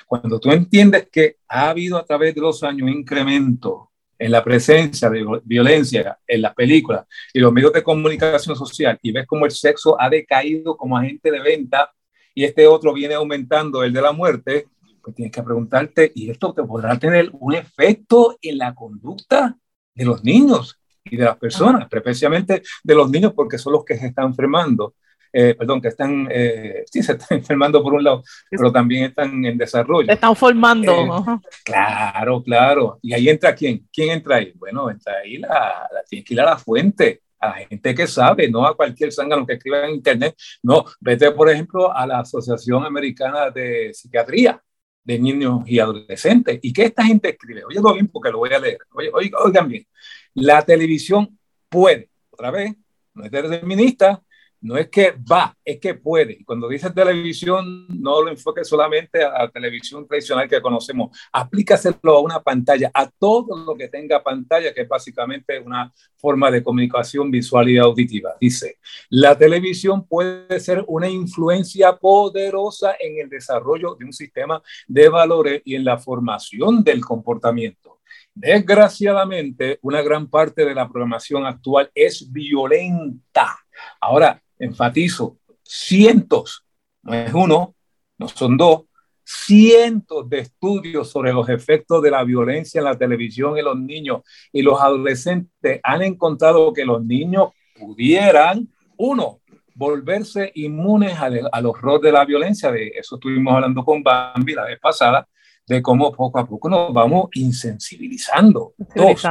Cuando 0.07 0.39
tú 0.39 0.51
entiendes 0.51 1.09
que 1.11 1.37
ha 1.49 1.71
habido 1.71 1.97
a 1.97 2.05
través 2.05 2.35
de 2.35 2.41
los 2.41 2.63
años 2.63 2.83
un 2.83 2.89
incremento 2.91 3.91
en 4.19 4.33
la 4.33 4.43
presencia 4.43 5.09
de 5.09 5.25
violencia 5.45 6.19
en 6.27 6.43
las 6.43 6.55
películas 6.55 7.07
y 7.33 7.39
los 7.39 7.53
medios 7.53 7.73
de 7.73 7.83
comunicación 7.83 8.57
social 8.57 8.99
y 9.01 9.13
ves 9.13 9.27
cómo 9.27 9.45
el 9.47 9.53
sexo 9.53 10.01
ha 10.01 10.11
decaído 10.11 10.77
como 10.77 10.97
agente 10.97 11.31
de 11.31 11.41
venta 11.41 11.93
y 12.35 12.45
este 12.45 12.67
otro 12.67 12.93
viene 12.93 13.15
aumentando, 13.15 13.83
el 13.83 13.93
de 13.93 14.03
la 14.03 14.13
muerte, 14.13 14.69
pues 15.03 15.17
tienes 15.17 15.33
que 15.33 15.43
preguntarte, 15.43 16.13
¿y 16.15 16.31
esto 16.31 16.53
te 16.53 16.63
podrá 16.63 16.97
tener 16.99 17.31
un 17.33 17.55
efecto 17.55 18.37
en 18.41 18.59
la 18.59 18.75
conducta 18.75 19.57
de 19.95 20.05
los 20.05 20.23
niños 20.23 20.79
y 21.05 21.17
de 21.17 21.25
las 21.25 21.37
personas, 21.37 21.89
especialmente 21.91 22.63
de 22.85 22.95
los 22.95 23.11
niños 23.11 23.33
porque 23.35 23.59
son 23.59 23.73
los 23.73 23.85
que 23.85 23.97
se 23.97 24.07
están 24.07 24.27
enfermando? 24.27 24.95
Eh, 25.33 25.55
perdón, 25.55 25.81
que 25.81 25.89
están, 25.89 26.29
eh, 26.31 26.85
sí, 26.91 27.03
se 27.03 27.13
están 27.13 27.39
enfermando 27.39 27.83
por 27.83 27.95
un 27.95 28.05
lado, 28.05 28.23
pero 28.51 28.73
también 28.73 29.05
están 29.05 29.45
en 29.45 29.59
desarrollo. 29.59 30.07
Se 30.07 30.15
están 30.15 30.35
formando. 30.35 30.93
Eh, 30.93 31.49
claro, 31.65 32.43
claro. 32.43 32.99
Y 33.03 33.13
ahí 33.13 33.29
entra 33.29 33.55
quién? 33.55 33.87
¿Quién 33.93 34.11
entra 34.11 34.37
ahí? 34.37 34.53
Bueno, 34.57 34.91
entra 34.91 35.15
ahí 35.23 35.37
la, 35.39 35.89
la 35.93 36.03
tiene 36.09 36.25
que 36.25 36.35
ir 36.35 36.41
a 36.41 36.45
la 36.45 36.59
fuente, 36.59 37.23
a 37.39 37.49
la 37.49 37.55
gente 37.55 37.95
que 37.95 38.07
sabe, 38.07 38.51
no 38.51 38.67
a 38.67 38.77
cualquier 38.77 39.13
zángano 39.13 39.47
que 39.47 39.55
escriba 39.55 39.87
en 39.87 39.97
internet. 39.97 40.35
No, 40.63 40.85
vete, 41.01 41.31
por 41.33 41.51
ejemplo, 41.51 41.95
a 41.95 42.07
la 42.07 42.21
Asociación 42.21 42.85
Americana 42.85 43.51
de 43.51 43.93
Psiquiatría 43.93 44.63
de 45.05 45.19
Niños 45.19 45.63
y 45.67 45.79
Adolescentes. 45.79 46.59
¿Y 46.63 46.73
qué 46.73 46.85
esta 46.85 47.03
gente 47.05 47.31
escribe? 47.31 47.65
Oye, 47.65 47.81
lo 47.81 47.95
bien 47.95 48.09
porque 48.09 48.31
lo 48.31 48.39
voy 48.39 48.53
a 48.53 48.59
leer. 48.59 48.79
Oye, 48.93 49.11
oigan 49.43 49.69
bien, 49.69 49.87
la 50.35 50.63
televisión 50.63 51.39
puede, 51.69 52.11
otra 52.31 52.51
vez, 52.51 52.75
no 53.15 53.25
es 53.25 53.31
determinista, 53.31 54.23
no 54.61 54.77
es 54.77 54.89
que 54.89 55.15
va, 55.31 55.57
es 55.65 55.79
que 55.79 55.95
puede. 55.95 56.45
Cuando 56.45 56.69
dice 56.69 56.91
televisión, 56.91 57.87
no 57.89 58.23
lo 58.23 58.31
enfoque 58.31 58.65
solamente 58.65 59.23
a 59.23 59.45
la 59.45 59.51
televisión 59.51 60.07
tradicional 60.07 60.49
que 60.49 60.61
conocemos, 60.61 61.17
aplícaselo 61.33 62.17
a 62.17 62.21
una 62.21 62.43
pantalla, 62.43 62.91
a 62.93 63.09
todo 63.09 63.57
lo 63.65 63.77
que 63.77 63.89
tenga 63.89 64.23
pantalla, 64.23 64.75
que 64.75 64.83
es 64.83 64.89
básicamente 64.89 65.59
una 65.61 65.93
forma 66.17 66.51
de 66.51 66.63
comunicación 66.63 67.31
visual 67.31 67.69
y 67.69 67.79
auditiva. 67.79 68.35
Dice, 68.41 68.79
la 69.11 69.37
televisión 69.39 70.07
puede 70.07 70.59
ser 70.61 70.85
una 70.89 71.09
influencia 71.09 71.97
poderosa 71.97 72.97
en 72.99 73.21
el 73.21 73.29
desarrollo 73.29 73.95
de 73.95 74.05
un 74.05 74.13
sistema 74.13 74.63
de 74.87 75.09
valores 75.09 75.63
y 75.65 75.75
en 75.75 75.85
la 75.85 75.99
formación 75.99 76.83
del 76.83 77.05
comportamiento. 77.05 77.99
Desgraciadamente, 78.35 79.79
una 79.83 80.01
gran 80.01 80.29
parte 80.29 80.65
de 80.65 80.75
la 80.75 80.89
programación 80.89 81.45
actual 81.45 81.91
es 81.95 82.31
violenta. 82.31 83.59
Ahora, 84.01 84.41
enfatizo, 84.59 85.39
cientos, 85.63 86.65
no 87.03 87.15
es 87.15 87.33
uno, 87.33 87.75
no 88.19 88.29
son 88.29 88.57
dos, 88.57 88.83
cientos 89.25 90.29
de 90.29 90.39
estudios 90.41 91.11
sobre 91.11 91.33
los 91.33 91.49
efectos 91.51 92.03
de 92.03 92.11
la 92.11 92.25
violencia 92.25 92.79
en 92.79 92.87
la 92.87 92.97
televisión 92.97 93.59
en 93.59 93.67
los 93.67 93.79
niños 93.79 94.23
y 94.53 94.63
los 94.63 94.81
adolescentes 94.81 95.81
han 95.83 96.03
encontrado 96.03 96.73
que 96.73 96.85
los 96.87 97.05
niños 97.05 97.51
pudieran, 97.79 98.69
uno, 98.97 99.41
volverse 99.75 100.51
inmunes 100.55 101.15
a, 101.21 101.61
los 101.61 101.81
roles 101.81 102.03
de 102.03 102.13
la 102.13 102.25
violencia. 102.25 102.73
De 102.73 102.89
eso 102.89 103.17
estuvimos 103.17 103.55
hablando 103.55 103.85
con 103.85 104.03
Bambi 104.03 104.55
la 104.55 104.65
vez 104.65 104.81
pasada, 104.81 105.29
de 105.67 105.83
cómo 105.83 106.11
poco 106.11 106.39
a 106.39 106.47
poco 106.47 106.69
nos 106.69 106.93
vamos 106.93 107.29
insensibilizando. 107.35 108.73
Dos, 108.95 109.23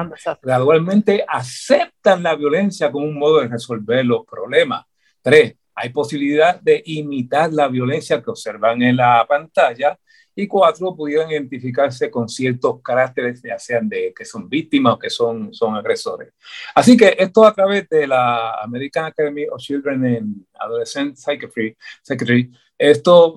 gradualmente 0.41 1.25
aceptan 1.27 2.23
la 2.23 2.35
violencia 2.35 2.91
como 2.91 3.05
un 3.05 3.17
modo 3.17 3.41
de 3.41 3.47
resolver 3.47 4.05
los 4.05 4.25
problemas. 4.25 4.85
Tres, 5.21 5.55
hay 5.75 5.89
posibilidad 5.89 6.59
de 6.59 6.81
imitar 6.85 7.53
la 7.53 7.67
violencia 7.67 8.21
que 8.21 8.31
observan 8.31 8.81
en 8.81 8.95
la 8.97 9.25
pantalla. 9.27 9.97
Y 10.35 10.47
cuatro, 10.47 10.95
pudieron 10.95 11.31
identificarse 11.31 12.11
con 12.11 12.29
ciertos 12.29 12.81
caracteres, 12.83 13.41
ya 13.43 13.57
sean 13.57 13.89
de 13.89 14.13
que 14.15 14.23
son 14.23 14.47
víctimas 14.47 14.93
o 14.93 14.99
que 14.99 15.09
son, 15.09 15.53
son 15.53 15.75
agresores. 15.75 16.33
Así 16.75 16.95
que 16.95 17.15
esto 17.17 17.43
a 17.43 17.53
través 17.53 17.89
de 17.89 18.05
la 18.05 18.61
American 18.61 19.05
Academy 19.05 19.45
of 19.47 19.59
Children 19.59 20.05
and 20.05 20.45
Adolescent 20.59 21.15
Psychiatry, 21.15 21.75
esto 22.77 23.35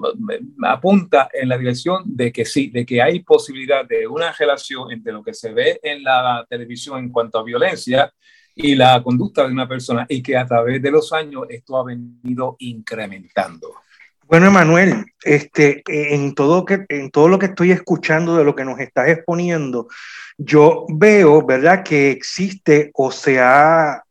apunta 0.67 1.31
en 1.33 1.49
la 1.49 1.57
dirección 1.57 2.05
de 2.05 2.31
que 2.31 2.45
sí, 2.45 2.69
de 2.69 2.85
que 2.85 3.01
hay 3.01 3.21
posibilidad 3.21 3.87
de 3.87 4.07
una 4.07 4.33
relación 4.33 4.93
entre 4.93 5.13
lo 5.13 5.23
que 5.23 5.33
se 5.33 5.53
ve 5.53 5.81
en 5.83 6.03
la 6.03 6.47
televisión 6.49 6.99
en 6.99 7.11
cuanto 7.11 7.39
a 7.39 7.45
violencia 7.45 8.13
y 8.62 8.75
la 8.75 9.02
conducta 9.02 9.47
de 9.47 9.52
una 9.52 9.69
persona 9.69 10.07
y 10.09 10.23
que 10.23 10.37
a 10.37 10.47
través 10.47 10.81
de 10.83 10.90
los 10.90 11.12
años 11.12 11.45
esto 11.49 11.76
ha 11.79 11.85
venido 11.85 12.57
incrementando. 12.59 13.75
Bueno, 14.26 14.47
Emanuel, 14.47 15.07
este, 15.25 15.83
en, 15.88 16.35
todo 16.35 16.64
que, 16.64 16.85
en 16.88 17.11
todo 17.11 17.29
lo 17.29 17.38
que 17.38 17.47
estoy 17.47 17.73
escuchando 17.73 18.37
de 18.37 18.45
lo 18.45 18.55
que 18.55 18.64
nos 18.64 18.79
estás 18.79 19.09
exponiendo, 19.09 19.88
yo 20.38 20.87
veo, 20.88 21.45
¿verdad?, 21.45 21.83
que 21.83 22.12
existe 22.12 22.93
o 22.95 23.11
se 23.11 23.40
ha, 23.40 24.05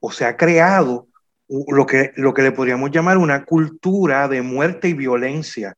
o 0.00 0.10
se 0.10 0.24
ha 0.24 0.36
creado 0.36 1.08
lo 1.48 1.84
que, 1.84 2.12
lo 2.16 2.32
que 2.32 2.42
le 2.42 2.52
podríamos 2.52 2.90
llamar 2.90 3.18
una 3.18 3.44
cultura 3.44 4.26
de 4.26 4.40
muerte 4.40 4.88
y 4.88 4.94
violencia. 4.94 5.74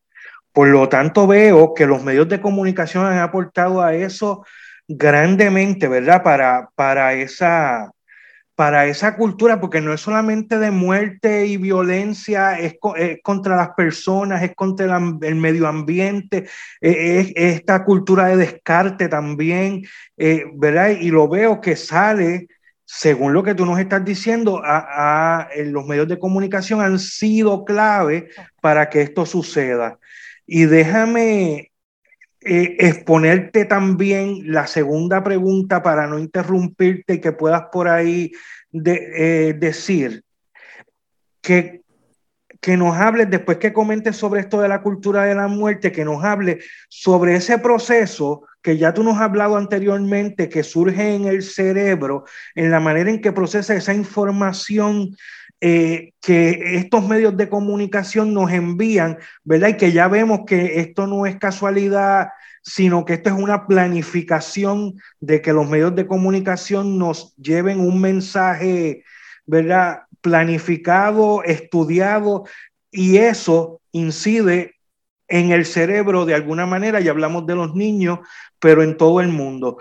Por 0.53 0.69
lo 0.69 0.89
tanto, 0.89 1.27
veo 1.27 1.75
que 1.75 1.87
los 1.87 2.03
medios 2.03 2.29
de 2.29 2.41
comunicación 2.41 3.07
han 3.07 3.19
aportado 3.19 3.83
a 3.83 3.95
eso 3.95 4.45
grandemente, 4.87 5.87
¿verdad? 5.89 6.23
Para, 6.23 6.69
para 6.75 7.15
esa, 7.15 7.91
para 8.61 8.85
esa 8.85 9.17
cultura, 9.17 9.59
porque 9.59 9.81
no 9.81 9.95
es 9.95 10.02
solamente 10.02 10.59
de 10.59 10.71
muerte 10.71 11.47
y 11.47 11.57
violencia, 11.57 12.59
es, 12.59 12.75
contra 13.23 13.57
las 13.57 13.71
personas, 13.71 14.43
es 14.43 14.55
contra 14.55 15.00
el, 15.23 15.35
medio 15.37 15.67
ambiente, 15.67 16.47
e, 16.79 17.21
es, 17.21 17.33
esta 17.37 17.85
cultura 17.85 18.26
de 18.26 18.37
descarte 18.37 19.09
también, 19.09 19.87
eh, 20.19 20.45
¿verdad? 20.52 20.91
Y 20.91 21.08
lo 21.08 21.26
veo 21.26 21.63
que 21.63 21.75
sale, 21.75 22.49
según 22.85 23.32
lo 23.32 23.43
que 23.43 23.54
tú 23.54 23.65
nos 23.65 23.80
estás 23.80 24.04
diciendo, 24.04 24.61
a, 24.63 25.49
los 25.65 25.87
medios 25.87 26.08
de 26.08 26.19
comunicación 26.19 26.82
han 26.82 26.99
sido 26.99 27.65
clave 27.65 28.28
para 28.61 28.91
que 28.91 29.00
esto 29.00 29.25
suceda. 29.25 29.99
Y 30.47 30.67
déjame 30.67 31.70
eh, 32.43 32.76
exponerte 32.79 33.67
también 33.67 34.53
la 34.53 34.67
segunda 34.67 35.23
pregunta 35.23 35.83
para 35.83 36.07
no 36.07 36.19
interrumpirte 36.19 37.15
y 37.15 37.21
que 37.21 37.33
puedas 37.33 37.65
por 37.71 37.87
ahí 37.87 38.33
eh, 38.73 39.55
decir 39.59 40.25
que, 41.43 41.83
que 42.61 42.76
nos 42.79 42.97
hable, 42.97 43.26
después 43.26 43.59
que 43.59 43.75
comentes 43.75 44.17
sobre 44.17 44.41
esto 44.41 44.61
de 44.61 44.69
la 44.69 44.81
cultura 44.81 45.25
de 45.25 45.35
la 45.35 45.49
muerte, 45.49 45.93
que 45.93 46.05
nos 46.05 46.25
hable 46.25 46.61
sobre 46.89 47.35
ese 47.35 47.59
proceso 47.59 48.47
que 48.63 48.79
ya 48.79 48.95
tú 48.95 49.03
nos 49.03 49.17
has 49.17 49.23
hablado 49.23 49.57
anteriormente, 49.57 50.49
que 50.49 50.63
surge 50.63 51.15
en 51.15 51.26
el 51.26 51.43
cerebro, 51.43 52.25
en 52.55 52.71
la 52.71 52.81
manera 52.81 53.11
en 53.11 53.21
que 53.21 53.33
procesa 53.33 53.75
esa 53.75 53.95
información 53.95 55.17
eh, 55.61 56.13
que 56.21 56.77
estos 56.77 57.07
medios 57.07 57.37
de 57.37 57.49
comunicación 57.49 58.33
nos 58.33 58.51
envían, 58.51 59.19
¿verdad? 59.45 59.69
Y 59.69 59.77
que 59.77 59.93
ya 59.93 60.09
vemos 60.09 60.41
que 60.47 60.81
esto 60.81 61.07
no 61.07 61.27
es 61.27 61.37
casualidad, 61.37 62.29
sino 62.63 63.05
que 63.05 63.15
esto 63.15 63.31
es 63.31 63.37
una 63.37 63.67
planificación 63.67 64.95
de 65.21 65.43
que 65.43 65.53
los 65.53 65.69
medios 65.69 65.95
de 65.95 66.07
comunicación 66.07 66.99
nos 66.99 67.35
lleven 67.37 67.81
un 67.81 68.01
mensaje, 68.01 69.05
¿verdad? 69.47 70.03
Planificado, 70.21 71.43
estudiado, 71.43 72.45
y 72.91 73.19
eso 73.19 73.81
incide 73.93 74.77
en 75.29 75.53
el 75.53 75.65
cerebro 75.65 76.25
de 76.25 76.35
alguna 76.35 76.67
manera, 76.67 77.01
y 77.01 77.09
hablamos 77.09 77.47
de 77.47 77.55
los 77.55 77.75
niños, 77.75 78.21
pero 78.59 78.83
en 78.83 78.97
todo 78.97 79.21
el 79.21 79.29
mundo. 79.29 79.79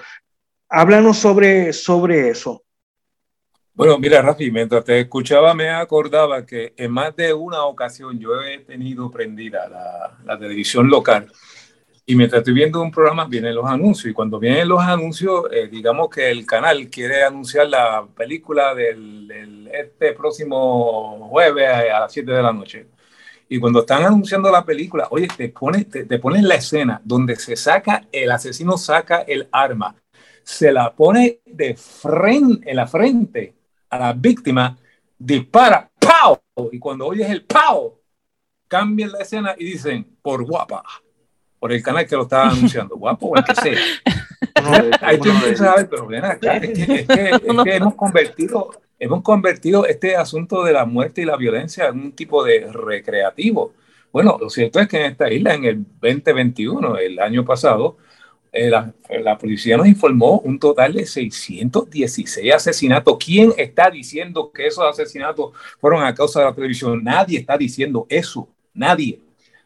Háblanos 0.69 1.17
sobre, 1.17 1.73
sobre 1.73 2.29
eso. 2.29 2.63
Bueno, 3.79 3.97
mira, 3.97 4.21
Rafi, 4.21 4.51
mientras 4.51 4.83
te 4.83 4.99
escuchaba 4.99 5.53
me 5.53 5.69
acordaba 5.69 6.45
que 6.45 6.73
en 6.75 6.91
más 6.91 7.15
de 7.15 7.33
una 7.33 7.63
ocasión 7.63 8.19
yo 8.19 8.41
he 8.41 8.57
tenido 8.59 9.09
prendida 9.09 9.69
la, 10.25 10.37
televisión 10.37 10.89
local 10.89 11.31
y 12.05 12.13
mientras 12.13 12.39
estoy 12.39 12.55
viendo 12.55 12.81
un 12.81 12.91
programa 12.91 13.23
vienen 13.23 13.55
los 13.55 13.65
anuncios 13.65 14.11
y 14.11 14.13
cuando 14.13 14.37
vienen 14.37 14.67
los 14.67 14.81
anuncios, 14.81 15.45
eh, 15.53 15.69
digamos 15.71 16.09
que 16.09 16.29
el 16.29 16.45
canal 16.45 16.89
quiere 16.89 17.23
anunciar 17.23 17.69
la 17.69 18.05
película 18.05 18.75
del, 18.75 19.69
este 19.71 20.11
próximo 20.11 21.29
jueves 21.29 21.69
a, 21.69 22.01
las 22.01 22.11
7 22.11 22.33
de 22.33 22.43
la 22.43 22.51
noche. 22.51 22.85
Y 23.47 23.59
cuando 23.59 23.79
están 23.79 24.03
anunciando 24.03 24.51
la 24.51 24.65
película, 24.65 25.07
oye, 25.09 25.29
te 25.37 25.47
pones, 25.47 25.89
te, 25.89 26.03
te 26.03 26.19
la 26.41 26.55
escena 26.55 26.99
donde 27.05 27.37
se 27.37 27.55
saca, 27.55 28.07
el 28.11 28.29
asesino 28.29 28.77
saca 28.77 29.19
el 29.21 29.47
arma, 29.53 29.95
se 30.43 30.73
la 30.73 30.93
pone 30.93 31.39
de 31.45 31.77
frente, 31.77 32.69
en 32.69 32.75
la 32.75 32.85
frente 32.85 33.58
a 33.89 33.99
la 33.99 34.13
víctima, 34.13 34.77
dispara, 35.17 35.89
¡pau! 35.99 36.39
Y 36.71 36.79
cuando 36.79 37.07
oyes 37.07 37.29
el 37.29 37.43
¡pau! 37.43 37.99
cambian 38.69 39.11
la 39.11 39.19
escena 39.19 39.55
y 39.57 39.65
dicen, 39.65 40.05
por 40.21 40.45
guapa, 40.45 40.83
por 41.59 41.73
el 41.73 41.83
canal 41.83 42.07
que 42.07 42.15
lo 42.15 42.23
estaba 42.23 42.49
anunciando, 42.49 42.95
guapo 42.97 43.27
o 43.27 43.35
el 43.35 43.43
que 43.43 43.55
sea. 43.55 43.79
Ahí 45.01 45.19
tú 45.19 45.29
empiezas 45.29 45.67
a 45.67 45.75
ver, 45.75 45.89
pero 45.89 46.07
ven 46.07 46.23
acá, 46.23 46.57
es 46.57 47.05
que, 47.07 47.75
hemos 47.75 47.95
convertido, 47.95 48.69
hemos 48.97 49.21
convertido 49.23 49.85
este 49.85 50.15
asunto 50.15 50.63
de 50.63 50.71
la 50.71 50.85
muerte 50.85 51.21
y 51.21 51.25
la 51.25 51.35
violencia 51.35 51.87
en 51.87 51.99
un 51.99 52.11
tipo 52.13 52.43
de 52.43 52.71
recreativo. 52.71 53.73
Bueno, 54.13 54.37
lo 54.39 54.49
cierto 54.49 54.79
es 54.79 54.87
que 54.87 54.97
en 54.97 55.11
esta 55.11 55.31
isla, 55.31 55.55
en 55.55 55.65
el 55.65 55.83
2021, 55.99 56.97
el 56.97 57.19
año 57.19 57.43
pasado, 57.43 57.97
eh, 58.51 58.69
la, 58.69 59.37
policía 59.37 59.77
nos 59.77 59.87
informó 59.87 60.39
un 60.39 60.57
total 60.57 60.93
de 60.93 61.05
616 61.05 62.53
asesinatos. 62.53 63.17
¿Quién 63.23 63.53
está 63.57 63.89
diciendo 63.89 64.51
que 64.51 64.67
esos 64.67 64.83
asesinatos 64.85 65.51
fueron 65.79 66.03
a 66.03 66.13
causa 66.15 66.39
de 66.39 66.45
la 66.45 66.55
televisión? 66.55 67.03
Nadie 67.03 67.39
está 67.39 67.57
diciendo 67.57 68.07
eso, 68.09 68.49
nadie. 68.73 69.19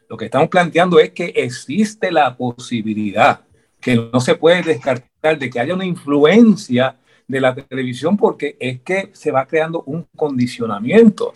Lo 0.10 0.18
que 0.18 0.26
estamos 0.26 0.50
planteando 0.50 1.00
es 1.00 1.12
que 1.12 1.34
existe 1.36 2.12
la 2.12 2.36
posibilidad, 2.36 3.42
que 3.80 3.96
no 3.96 4.20
se 4.20 4.36
puede 4.36 4.62
descartar 4.62 5.40
de 5.40 5.50
que 5.50 5.60
haya 5.60 5.74
una 5.74 5.86
influencia 5.86 6.98
de 7.28 7.40
la 7.40 7.56
televisión 7.56 8.18
porque 8.18 8.58
es 8.60 8.82
que 8.82 9.10
se 9.14 9.32
va 9.32 9.46
creando 9.46 9.84
un 9.84 10.06
condicionamiento. 10.16 11.34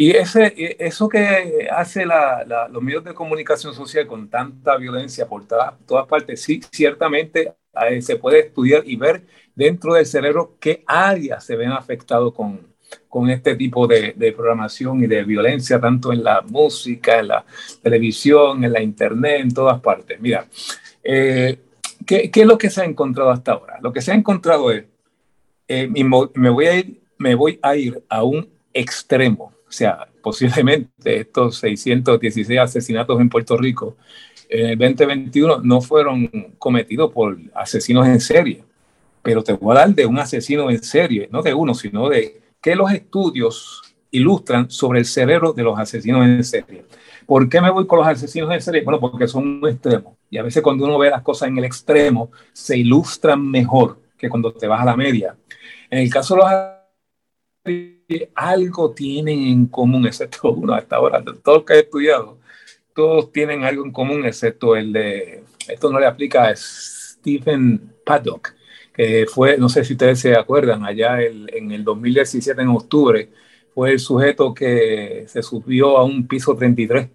Y 0.00 0.12
ese, 0.12 0.46
e, 0.56 0.76
eso 0.78 1.10
que 1.10 1.68
hace 1.70 2.06
los 2.06 2.82
medios 2.82 3.04
de 3.04 3.12
comunicación 3.12 3.74
social 3.74 4.06
con 4.06 4.30
tanta 4.30 4.78
violencia 4.78 5.28
por 5.28 5.44
todas 5.46 6.06
partes, 6.08 6.40
sí, 6.40 6.62
ciertamente 6.72 7.52
eh, 7.86 8.00
se 8.00 8.16
puede 8.16 8.38
estudiar 8.46 8.82
y 8.86 8.96
ver 8.96 9.26
dentro 9.54 9.92
del 9.92 10.06
cerebro 10.06 10.56
qué 10.58 10.84
áreas 10.86 11.44
se 11.44 11.54
ven 11.54 11.72
afectados 11.72 12.32
con, 12.32 12.74
con 13.10 13.28
este 13.28 13.56
tipo 13.56 13.86
de, 13.86 14.14
de, 14.16 14.32
programación 14.32 15.04
y 15.04 15.06
de 15.06 15.22
violencia, 15.22 15.78
tanto 15.78 16.14
en 16.14 16.24
la 16.24 16.40
música, 16.40 17.18
en 17.18 17.28
la 17.28 17.44
televisión, 17.82 18.64
en 18.64 18.72
la 18.72 18.80
internet, 18.80 19.42
en 19.42 19.52
todas 19.52 19.82
partes. 19.82 20.18
Mira, 20.18 20.46
eh, 21.04 21.58
¿qué, 22.06 22.30
¿qué, 22.30 22.40
es 22.40 22.46
lo 22.46 22.56
que 22.56 22.70
se 22.70 22.80
ha 22.80 22.84
encontrado 22.86 23.28
hasta 23.28 23.52
ahora? 23.52 23.78
Lo 23.82 23.92
que 23.92 24.00
se 24.00 24.12
ha 24.12 24.14
encontrado 24.14 24.70
es, 24.70 24.82
eh, 25.68 25.88
me, 25.88 26.48
voy 26.48 26.66
a 26.68 26.78
ir, 26.78 27.02
me 27.18 27.34
voy 27.34 27.58
a 27.60 27.76
ir 27.76 28.02
a 28.08 28.24
un 28.24 28.48
extremo 28.72 29.59
o 29.70 29.72
sea, 29.72 30.08
posiblemente 30.20 31.20
estos 31.20 31.58
616 31.58 32.58
asesinatos 32.58 33.20
en 33.20 33.28
Puerto 33.28 33.56
Rico 33.56 33.96
en 34.48 34.70
el 34.70 34.78
2021 34.78 35.60
no 35.62 35.80
fueron 35.80 36.28
cometidos 36.58 37.12
por 37.12 37.38
asesinos 37.54 38.04
en 38.08 38.18
serie, 38.18 38.64
pero 39.22 39.44
te 39.44 39.52
voy 39.52 39.76
a 39.76 39.80
dar 39.80 39.94
de 39.94 40.04
un 40.06 40.18
asesino 40.18 40.68
en 40.70 40.82
serie, 40.82 41.28
no 41.30 41.40
de 41.40 41.54
uno, 41.54 41.72
sino 41.72 42.08
de 42.08 42.40
que 42.60 42.74
los 42.74 42.90
estudios 42.90 43.94
ilustran 44.10 44.68
sobre 44.68 44.98
el 44.98 45.04
cerebro 45.04 45.52
de 45.52 45.62
los 45.62 45.78
asesinos 45.78 46.26
en 46.26 46.42
serie. 46.42 46.84
¿Por 47.26 47.48
qué 47.48 47.60
me 47.60 47.70
voy 47.70 47.86
con 47.86 48.00
los 48.00 48.08
asesinos 48.08 48.52
en 48.52 48.60
serie? 48.60 48.82
Bueno, 48.82 48.98
porque 48.98 49.28
son 49.28 49.46
un 49.46 49.68
extremo. 49.68 50.16
Y 50.28 50.38
a 50.38 50.42
veces 50.42 50.64
cuando 50.64 50.84
uno 50.84 50.98
ve 50.98 51.10
las 51.10 51.22
cosas 51.22 51.48
en 51.48 51.58
el 51.58 51.64
extremo, 51.64 52.32
se 52.52 52.76
ilustran 52.76 53.48
mejor 53.48 54.00
que 54.18 54.28
cuando 54.28 54.52
te 54.52 54.66
vas 54.66 54.82
a 54.82 54.84
la 54.84 54.96
media. 54.96 55.36
En 55.88 56.00
el 56.00 56.10
caso 56.10 56.34
de 56.34 56.40
los 56.40 57.99
algo 58.34 58.92
tienen 58.92 59.40
en 59.42 59.66
común, 59.66 60.06
excepto 60.06 60.52
uno 60.52 60.74
hasta 60.74 60.96
ahora, 60.96 61.20
de 61.20 61.34
todos 61.34 61.58
los 61.58 61.64
que 61.64 61.74
he 61.74 61.80
estudiado, 61.80 62.38
todos 62.94 63.32
tienen 63.32 63.64
algo 63.64 63.84
en 63.84 63.92
común, 63.92 64.24
excepto 64.24 64.76
el 64.76 64.92
de, 64.92 65.44
esto 65.68 65.90
no 65.90 66.00
le 66.00 66.06
aplica 66.06 66.48
a 66.48 66.56
Stephen 66.56 67.94
Paddock, 68.04 68.54
que 68.92 69.26
fue, 69.32 69.56
no 69.58 69.68
sé 69.68 69.84
si 69.84 69.94
ustedes 69.94 70.20
se 70.20 70.36
acuerdan, 70.36 70.84
allá 70.84 71.22
en 71.22 71.70
el 71.70 71.84
2017, 71.84 72.60
en 72.60 72.68
octubre, 72.68 73.30
fue 73.74 73.92
el 73.92 73.98
sujeto 74.00 74.52
que 74.52 75.24
se 75.28 75.42
subió 75.42 75.96
a 75.98 76.04
un 76.04 76.26
piso 76.26 76.54
33, 76.56 77.08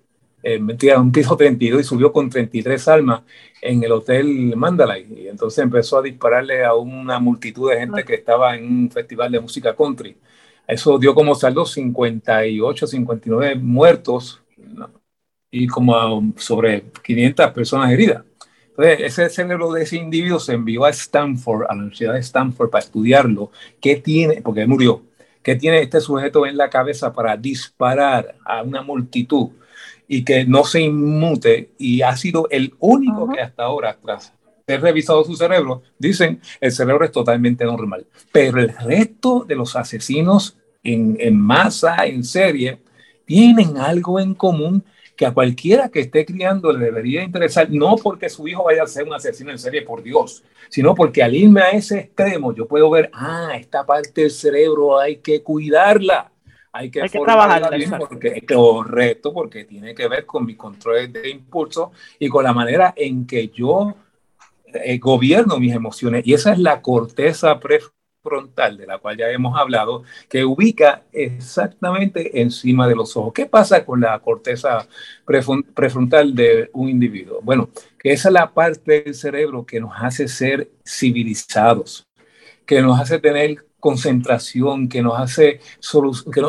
eh, 0.43 0.59
a 0.95 0.99
un 0.99 1.11
piso 1.11 1.35
32 1.35 1.81
y 1.81 1.83
subió 1.83 2.11
con 2.11 2.29
33 2.29 2.87
almas 2.87 3.23
en 3.61 3.83
el 3.83 3.91
hotel 3.91 4.55
Mandalay. 4.55 5.05
Y 5.15 5.27
entonces 5.27 5.59
empezó 5.63 5.99
a 5.99 6.01
dispararle 6.01 6.63
a 6.63 6.73
una 6.75 7.19
multitud 7.19 7.71
de 7.71 7.79
gente 7.79 8.03
que 8.03 8.15
estaba 8.15 8.55
en 8.55 8.65
un 8.65 8.91
festival 8.91 9.31
de 9.31 9.39
música 9.39 9.75
country. 9.75 10.15
Eso 10.67 10.97
dio 10.97 11.13
como 11.13 11.35
saldo 11.35 11.65
58, 11.65 12.87
59 12.87 13.55
muertos 13.55 14.41
y 15.51 15.67
como 15.67 16.33
sobre 16.37 16.85
500 17.03 17.51
personas 17.51 17.91
heridas. 17.91 18.23
Entonces, 18.77 18.99
ese 19.01 19.29
cerebro 19.29 19.71
de 19.71 19.83
ese 19.83 19.95
individuo 19.95 20.39
se 20.39 20.53
envió 20.53 20.83
a 20.83 20.89
Stanford, 20.89 21.63
a 21.69 21.73
la 21.73 21.79
Universidad 21.79 22.13
de 22.13 22.19
Stanford, 22.19 22.69
para 22.69 22.83
estudiarlo. 22.83 23.51
¿Qué 23.79 23.95
tiene? 23.95 24.41
Porque 24.41 24.61
él 24.61 24.67
murió. 24.67 25.03
¿Qué 25.41 25.55
tiene 25.55 25.81
este 25.81 26.01
sujeto 26.01 26.45
en 26.45 26.57
la 26.57 26.69
cabeza 26.69 27.13
para 27.13 27.37
disparar 27.37 28.35
a 28.43 28.63
una 28.63 28.81
multitud 28.81 29.51
y 30.07 30.25
que 30.25 30.43
no 30.43 30.65
se 30.65 30.81
inmute? 30.81 31.69
Y 31.77 32.01
ha 32.01 32.17
sido 32.17 32.47
el 32.49 32.73
único 32.79 33.29
que 33.29 33.39
hasta 33.39 33.63
ahora, 33.63 33.97
tras 34.03 34.33
ser 34.67 34.81
revisado 34.81 35.23
su 35.23 35.35
cerebro, 35.35 35.83
dicen 35.99 36.41
el 36.59 36.71
cerebro 36.71 37.05
es 37.05 37.11
totalmente 37.11 37.65
normal. 37.65 38.05
Pero 38.31 38.59
el 38.59 38.69
resto 38.69 39.45
de 39.47 39.55
los 39.55 39.75
asesinos 39.75 40.57
en, 40.83 41.17
en 41.19 41.39
masa, 41.39 42.05
en 42.05 42.23
serie, 42.23 42.79
tienen 43.25 43.77
algo 43.77 44.19
en 44.19 44.33
común 44.33 44.83
que 45.15 45.25
a 45.25 45.33
cualquiera 45.33 45.89
que 45.89 46.01
esté 46.01 46.25
criando 46.25 46.73
le 46.73 46.85
debería 46.85 47.23
interesar, 47.23 47.67
no 47.69 47.95
porque 47.95 48.27
su 48.27 48.47
hijo 48.47 48.63
vaya 48.63 48.83
a 48.83 48.87
ser 48.87 49.07
un 49.07 49.13
asesino 49.13 49.51
en 49.51 49.59
serie, 49.59 49.83
por 49.83 50.03
Dios, 50.03 50.43
sino 50.69 50.93
porque 50.93 51.23
al 51.23 51.33
irme 51.33 51.61
a 51.61 51.69
ese 51.69 51.99
extremo 51.99 52.53
yo 52.53 52.67
puedo 52.67 52.89
ver, 52.89 53.09
ah, 53.13 53.51
esta 53.55 53.85
parte 53.85 54.21
del 54.21 54.31
cerebro 54.31 54.99
hay 54.99 55.17
que 55.17 55.41
cuidarla. 55.41 56.31
Hay 56.73 56.91
que, 56.91 57.01
hay 57.01 57.07
que 57.07 57.19
trabajarla 57.19 57.97
porque 57.97 58.45
correcto, 58.45 59.31
porque 59.31 59.63
tiene 59.63 59.95
que 59.95 60.09
ver 60.09 60.25
con 60.25 60.45
mi 60.45 60.55
control 60.55 61.13
de 61.13 61.29
impulso 61.29 61.93
y 62.19 62.27
con 62.27 62.43
la 62.43 62.51
manera 62.51 62.93
en 62.97 63.25
que 63.25 63.47
yo 63.47 63.95
eh, 64.83 64.97
gobierno 64.97 65.59
mis 65.59 65.73
emociones. 65.73 66.25
Y 66.25 66.33
esa 66.33 66.53
es 66.53 66.59
la 66.59 66.81
corteza 66.81 67.59
prefrontal 67.59 67.95
frontal, 68.25 68.75
de 68.75 68.87
la 68.87 68.97
cual 68.97 69.17
ya 69.17 69.29
hemos 69.29 69.57
hablado, 69.57 70.03
que 70.27 70.43
ubica 70.43 71.03
exactamente 71.13 72.41
encima 72.41 72.87
de 72.87 72.95
los 72.95 73.15
ojos. 73.15 73.33
¿Qué 73.33 73.45
pasa 73.45 73.85
con 73.85 74.01
la 74.01 74.17
corteza 74.19 74.87
prefrontal 75.75 76.33
de 76.33 76.69
un 76.73 76.89
individuo? 76.89 77.39
Bueno, 77.43 77.69
que 77.99 78.11
esa 78.11 78.29
es 78.29 78.33
la 78.33 78.51
parte 78.51 79.03
del 79.03 79.13
cerebro 79.13 79.65
que 79.65 79.79
nos 79.79 79.91
hace 79.95 80.27
ser 80.27 80.71
civilizados, 80.83 82.07
que 82.65 82.81
nos 82.81 82.99
hace 82.99 83.19
tener 83.19 83.63
concentración, 83.85 84.89
que 84.89 85.03
nos 85.03 85.19
hace 85.19 85.59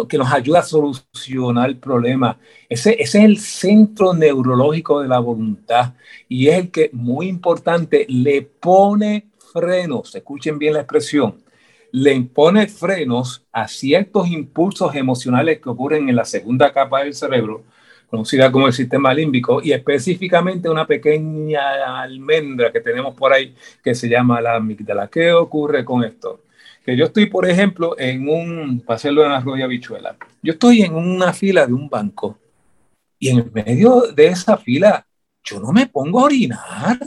que, 0.09 0.16
nos 0.16 0.33
ayuda 0.33 0.61
a 0.61 0.62
solucionar 0.62 1.68
el 1.68 1.77
problema. 1.77 2.38
Ese, 2.66 2.92
ese, 2.99 3.18
es 3.18 3.25
el 3.27 3.38
centro 3.38 4.14
neurológico 4.14 5.03
de 5.03 5.09
la 5.09 5.18
voluntad 5.18 5.92
y 6.31 6.49
es 6.49 6.59
el 6.59 6.70
que, 6.70 6.88
muy 6.94 7.29
importante, 7.29 8.07
le 8.09 8.40
pone 8.40 9.29
frenos, 9.53 10.14
escuchen 10.14 10.59
bien 10.59 10.72
la 10.72 10.81
expresión, 10.81 11.35
le 11.92 12.14
impone 12.14 12.68
frenos 12.68 13.44
a 13.53 13.68
ciertos 13.68 14.29
impulsos 14.29 14.94
emocionales 14.94 15.61
que 15.61 15.68
ocurren 15.68 16.09
en 16.09 16.16
la 16.16 16.25
segunda 16.25 16.72
capa 16.72 17.05
del 17.05 17.12
cerebro, 17.12 17.64
conocida 18.09 18.51
como 18.51 18.66
el 18.66 18.72
sistema 18.72 19.12
límbico, 19.12 19.61
y 19.62 19.72
específicamente 19.72 20.70
una 20.70 20.87
pequeña 20.87 22.01
almendra 22.01 22.72
que 22.72 22.81
tenemos 22.81 23.14
por 23.14 23.35
ahí 23.35 23.55
que 23.85 23.94
se 23.94 24.09
llama 24.09 24.40
la 24.40 24.55
amígdala. 24.55 25.09
¿Qué 25.09 25.33
ocurre 25.35 25.85
con 25.85 26.03
esto? 26.03 26.46
Que 26.87 26.96
yo 26.96 27.07
estoy, 27.07 27.27
por 27.27 27.49
ejemplo, 27.49 27.99
en 27.99 28.29
un, 28.29 28.81
para 28.81 28.96
hacerlo 28.96 29.25
en 29.25 29.33
la 29.33 29.40
rodilla 29.40 29.66
bichuela, 29.66 30.16
yo 30.40 30.53
estoy 30.53 30.83
en 30.83 30.94
una 30.94 31.33
fila 31.33 31.66
de 31.66 31.72
un 31.75 31.88
banco 31.88 32.38
y 33.18 33.29
en 33.29 33.51
medio 33.53 34.12
de 34.14 34.29
esa 34.29 34.57
fila 34.57 35.05
yo 35.42 35.61
no 35.61 35.72
me 35.72 35.87
pongo 35.87 36.20
a 36.20 36.25
orinar 36.25 36.99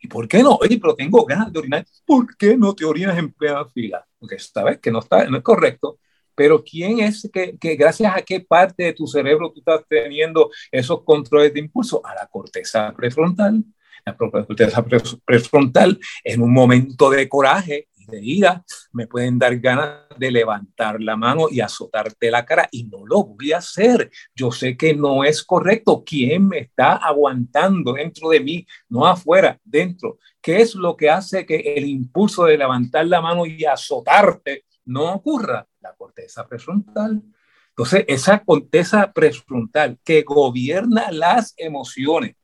¿Y 0.00 0.06
por 0.06 0.28
qué 0.28 0.42
no? 0.42 0.56
Oye, 0.60 0.78
pero 0.78 0.94
tengo 0.94 1.24
ganas 1.24 1.52
de 1.52 1.58
orinar. 1.58 1.84
¿Por 2.06 2.36
qué 2.36 2.56
no 2.56 2.74
te 2.74 2.84
orinas 2.84 3.18
en 3.18 3.32
plena 3.32 3.64
fila? 3.66 4.06
Porque 4.18 4.38
sabes 4.38 4.78
que 4.78 4.90
no, 4.90 5.00
está, 5.00 5.24
no 5.24 5.38
es 5.38 5.42
correcto. 5.42 5.98
Pero 6.34 6.62
¿quién 6.62 7.00
es 7.00 7.28
que, 7.32 7.58
que, 7.58 7.74
gracias 7.74 8.14
a 8.14 8.22
qué 8.22 8.40
parte 8.40 8.84
de 8.84 8.92
tu 8.92 9.08
cerebro 9.08 9.50
tú 9.50 9.58
estás 9.58 9.82
teniendo 9.88 10.50
esos 10.70 11.02
controles 11.02 11.52
de 11.52 11.60
impulso? 11.60 12.00
A 12.06 12.14
la 12.14 12.26
corteza 12.28 12.94
prefrontal. 12.96 13.64
La 14.06 14.16
corteza 14.16 14.84
prefrontal 15.24 15.98
en 16.22 16.42
un 16.42 16.52
momento 16.52 17.10
de 17.10 17.28
coraje 17.28 17.88
de 18.08 18.20
ira, 18.22 18.64
me 18.92 19.06
pueden 19.06 19.38
dar 19.38 19.56
ganas 19.58 20.08
de 20.16 20.30
levantar 20.30 21.00
la 21.00 21.16
mano 21.16 21.46
y 21.50 21.60
azotarte 21.60 22.30
la 22.30 22.44
cara 22.44 22.68
y 22.72 22.84
no 22.84 23.06
lo 23.06 23.24
voy 23.24 23.52
a 23.52 23.58
hacer. 23.58 24.10
Yo 24.34 24.50
sé 24.50 24.76
que 24.76 24.94
no 24.94 25.24
es 25.24 25.44
correcto. 25.44 26.02
¿Quién 26.04 26.48
me 26.48 26.58
está 26.58 26.94
aguantando 26.96 27.92
dentro 27.92 28.30
de 28.30 28.40
mí? 28.40 28.66
No 28.88 29.06
afuera, 29.06 29.58
dentro. 29.62 30.18
¿Qué 30.40 30.60
es 30.60 30.74
lo 30.74 30.96
que 30.96 31.10
hace 31.10 31.44
que 31.44 31.74
el 31.76 31.86
impulso 31.86 32.44
de 32.44 32.58
levantar 32.58 33.06
la 33.06 33.20
mano 33.20 33.46
y 33.46 33.64
azotarte 33.64 34.64
no 34.86 35.12
ocurra? 35.12 35.66
La 35.80 35.94
corteza 35.94 36.46
prefrontal. 36.46 37.22
Entonces, 37.68 38.04
esa 38.08 38.42
corteza 38.42 39.12
prefrontal 39.12 39.98
que 40.02 40.22
gobierna 40.22 41.12
las 41.12 41.54
emociones 41.56 42.34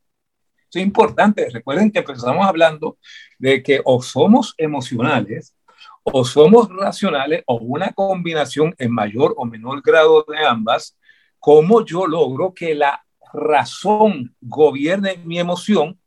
es 0.79 0.85
importante. 0.85 1.49
Recuerden 1.51 1.91
que 1.91 2.01
empezamos 2.01 2.47
hablando 2.47 2.99
de 3.39 3.63
que 3.63 3.81
o 3.85 4.03
somos 4.03 4.55
emocionales 4.59 5.55
o 6.03 6.25
somos 6.25 6.69
racionales 6.69 7.43
o 7.47 7.57
una 7.57 7.93
combinación 7.93 8.75
en 8.79 8.93
mayor 8.93 9.35
o 9.37 9.45
menor 9.45 9.83
grado 9.83 10.25
de 10.29 10.45
ambas. 10.45 10.97
¿Cómo 11.39 11.85
yo 11.85 12.07
logro 12.07 12.55
que 12.55 12.75
la 12.75 13.05
razón 13.33 14.35
gobierne 14.41 15.17
mi 15.25 15.39
emoción 15.39 15.99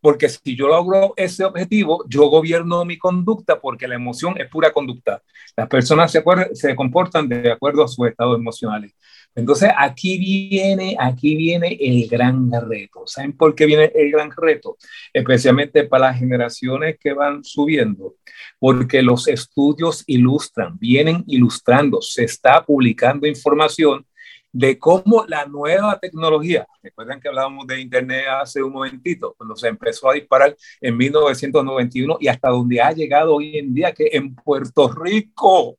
porque 0.00 0.28
si 0.28 0.56
yo 0.56 0.68
logro 0.68 1.12
ese 1.16 1.44
objetivo, 1.44 2.04
yo 2.08 2.28
gobierno 2.28 2.84
mi 2.84 2.98
conducta 2.98 3.60
porque 3.60 3.88
la 3.88 3.96
emoción 3.96 4.34
es 4.38 4.48
pura 4.48 4.72
conducta. 4.72 5.22
Las 5.56 5.68
personas 5.68 6.12
se, 6.12 6.22
se 6.54 6.76
comportan 6.76 7.28
de 7.28 7.50
acuerdo 7.50 7.84
a 7.84 7.88
sus 7.88 8.06
estados 8.06 8.38
emocionales. 8.38 8.94
Entonces, 9.34 9.70
aquí 9.76 10.18
viene, 10.18 10.96
aquí 10.98 11.36
viene 11.36 11.76
el 11.80 12.08
gran 12.08 12.50
reto. 12.50 13.02
¿Saben 13.06 13.36
por 13.36 13.54
qué 13.54 13.66
viene 13.66 13.92
el 13.94 14.10
gran 14.10 14.32
reto? 14.36 14.76
Especialmente 15.12 15.84
para 15.84 16.08
las 16.08 16.18
generaciones 16.18 16.96
que 16.98 17.12
van 17.12 17.44
subiendo, 17.44 18.16
porque 18.58 19.02
los 19.02 19.28
estudios 19.28 20.02
ilustran, 20.06 20.76
vienen 20.78 21.22
ilustrando, 21.28 22.02
se 22.02 22.24
está 22.24 22.64
publicando 22.64 23.26
información 23.26 24.04
de 24.52 24.78
cómo 24.78 25.24
la 25.28 25.46
nueva 25.46 25.98
tecnología, 25.98 26.66
recuerden 26.82 27.20
que 27.20 27.28
hablábamos 27.28 27.66
de 27.66 27.80
Internet 27.80 28.24
hace 28.40 28.62
un 28.62 28.72
momentito, 28.72 29.34
cuando 29.36 29.54
se 29.56 29.68
empezó 29.68 30.10
a 30.10 30.14
disparar 30.14 30.56
en 30.80 30.96
1991 30.96 32.16
y 32.20 32.28
hasta 32.28 32.48
donde 32.48 32.80
ha 32.80 32.92
llegado 32.92 33.36
hoy 33.36 33.58
en 33.58 33.74
día, 33.74 33.92
que 33.92 34.08
en 34.12 34.34
Puerto 34.34 34.88
Rico 34.92 35.78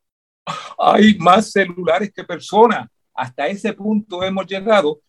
hay 0.78 1.18
más 1.18 1.52
celulares 1.52 2.12
que 2.14 2.24
personas. 2.24 2.88
Hasta 3.20 3.48
ese 3.48 3.74
punto 3.74 4.24
hemos 4.24 4.48
llegado 4.48 5.02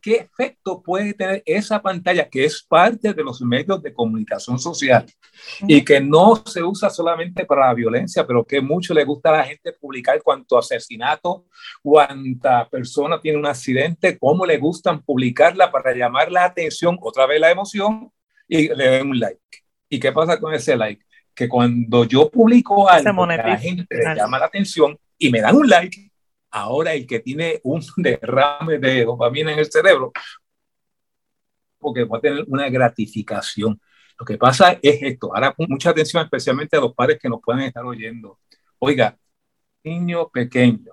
qué 0.00 0.16
efecto 0.16 0.82
puede 0.82 1.14
tener 1.14 1.42
esa 1.46 1.80
pantalla 1.80 2.28
que 2.28 2.44
es 2.44 2.62
parte 2.62 3.14
de 3.14 3.22
los 3.22 3.40
medios 3.42 3.82
de 3.82 3.92
comunicación 3.92 4.58
social 4.58 5.06
y 5.66 5.84
que 5.84 6.00
no 6.00 6.36
se 6.44 6.62
usa 6.62 6.90
solamente 6.90 7.44
para 7.46 7.68
la 7.68 7.74
violencia, 7.74 8.26
pero 8.26 8.44
que 8.44 8.60
mucho 8.60 8.92
le 8.92 9.04
gusta 9.04 9.30
a 9.30 9.38
la 9.38 9.44
gente 9.44 9.72
publicar 9.72 10.20
cuánto 10.22 10.58
asesinato, 10.58 11.46
cuánta 11.80 12.68
persona 12.68 13.20
tiene 13.20 13.38
un 13.38 13.46
accidente, 13.46 14.18
cómo 14.18 14.44
le 14.44 14.58
gustan 14.58 15.02
publicarla 15.02 15.70
para 15.70 15.94
llamar 15.94 16.30
la 16.30 16.44
atención, 16.44 16.98
otra 17.00 17.26
vez 17.26 17.40
la 17.40 17.50
emoción 17.50 18.10
y 18.48 18.68
le 18.74 18.88
den 18.88 19.10
un 19.10 19.20
like. 19.20 19.40
¿Y 19.88 20.00
qué 20.00 20.10
pasa 20.12 20.40
con 20.40 20.52
ese 20.54 20.76
like? 20.76 21.04
Que 21.34 21.48
cuando 21.48 22.04
yo 22.04 22.28
publico 22.30 22.88
algo, 22.88 23.26
la 23.26 23.56
gente 23.58 23.86
le 23.90 24.16
llama 24.16 24.38
la 24.38 24.46
atención 24.46 24.98
y 25.16 25.30
me 25.30 25.40
dan 25.40 25.56
un 25.56 25.68
like, 25.68 26.11
ahora 26.52 26.92
el 26.94 27.06
que 27.06 27.20
tiene 27.20 27.60
un 27.64 27.82
derrame 27.96 28.78
de 28.78 29.04
dopamina 29.04 29.52
en 29.52 29.58
el 29.58 29.70
cerebro, 29.70 30.12
porque 31.78 32.04
va 32.04 32.18
a 32.18 32.20
tener 32.20 32.44
una 32.46 32.68
gratificación. 32.68 33.80
Lo 34.18 34.26
que 34.26 34.38
pasa 34.38 34.78
es 34.80 35.02
esto, 35.02 35.34
ahora 35.34 35.54
mucha 35.58 35.90
atención 35.90 36.22
especialmente 36.22 36.76
a 36.76 36.80
los 36.80 36.94
padres 36.94 37.18
que 37.20 37.28
nos 37.28 37.40
pueden 37.40 37.62
estar 37.62 37.84
oyendo. 37.84 38.38
Oiga, 38.78 39.18
niño 39.82 40.28
pequeño 40.28 40.92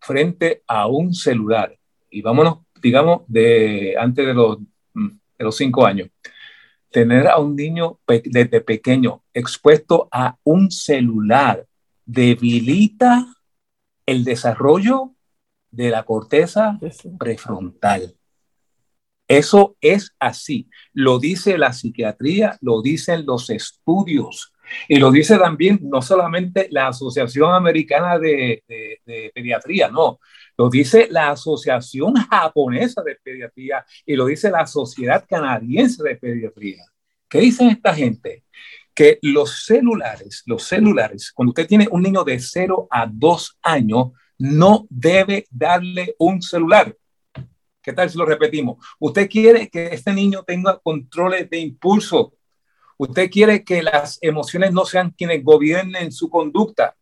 frente 0.00 0.62
a 0.66 0.86
un 0.86 1.14
celular, 1.14 1.76
y 2.10 2.22
vámonos, 2.22 2.60
digamos, 2.80 3.22
de 3.28 3.94
antes 3.98 4.26
de 4.26 4.34
los, 4.34 4.58
de 4.94 5.44
los 5.44 5.56
cinco 5.56 5.84
años, 5.84 6.08
tener 6.90 7.28
a 7.28 7.38
un 7.38 7.54
niño 7.54 8.00
desde 8.06 8.60
pequeño 8.60 9.22
expuesto 9.34 10.08
a 10.10 10.36
un 10.42 10.70
celular 10.70 11.66
debilita 12.04 13.26
el 14.08 14.24
desarrollo 14.24 15.14
de 15.70 15.90
la 15.90 16.02
corteza 16.02 16.78
prefrontal. 17.18 18.14
Eso 19.28 19.76
es 19.82 20.14
así. 20.18 20.70
Lo 20.94 21.18
dice 21.18 21.58
la 21.58 21.74
psiquiatría, 21.74 22.56
lo 22.62 22.80
dicen 22.80 23.26
los 23.26 23.50
estudios. 23.50 24.54
Y 24.88 24.96
lo 24.96 25.10
dice 25.10 25.36
también 25.36 25.80
no 25.82 26.00
solamente 26.00 26.68
la 26.70 26.88
Asociación 26.88 27.52
Americana 27.52 28.18
de, 28.18 28.62
Pediatría, 29.34 29.90
no, 29.90 30.20
lo 30.56 30.70
dice 30.70 31.08
la 31.10 31.30
Asociación 31.30 32.14
Japonesa 32.14 33.02
de 33.02 33.16
Pediatría 33.22 33.84
y 34.06 34.16
lo 34.16 34.24
dice 34.24 34.50
la 34.50 34.66
Sociedad 34.66 35.26
Canadiense 35.28 36.02
de 36.02 36.16
Pediatría. 36.16 36.82
¿Qué 37.28 37.40
dicen 37.40 37.68
esta 37.68 37.94
gente? 37.94 38.44
Que 38.98 39.20
los 39.22 39.64
celulares, 39.64 40.42
los 40.46 40.64
celulares, 40.64 41.30
cuando 41.32 41.50
usted 41.50 41.68
tiene 41.68 41.86
un 41.88 42.02
niño 42.02 42.24
de 42.24 42.40
0 42.40 42.88
a 42.90 43.06
2 43.06 43.58
años, 43.62 44.08
no 44.38 44.88
debe 44.90 45.46
darle 45.52 46.16
un 46.18 46.42
celular. 46.42 46.96
¿Qué 47.80 47.92
tal 47.92 48.10
si 48.10 48.18
lo 48.18 48.24
repetimos? 48.24 48.84
Usted 48.98 49.30
quiere 49.30 49.68
que 49.68 49.86
este 49.94 50.12
niño 50.12 50.42
tenga 50.42 50.80
controles 50.80 51.48
de 51.48 51.58
impulso, 51.58 52.32
Usted 53.00 53.30
quiere 53.30 53.62
que 53.62 53.80
las 53.80 54.18
emociones 54.22 54.72
no 54.72 54.84
sean 54.84 55.12
quienes 55.12 55.44
gobiernen 55.44 56.10
su 56.10 56.28
conducta. 56.28 56.96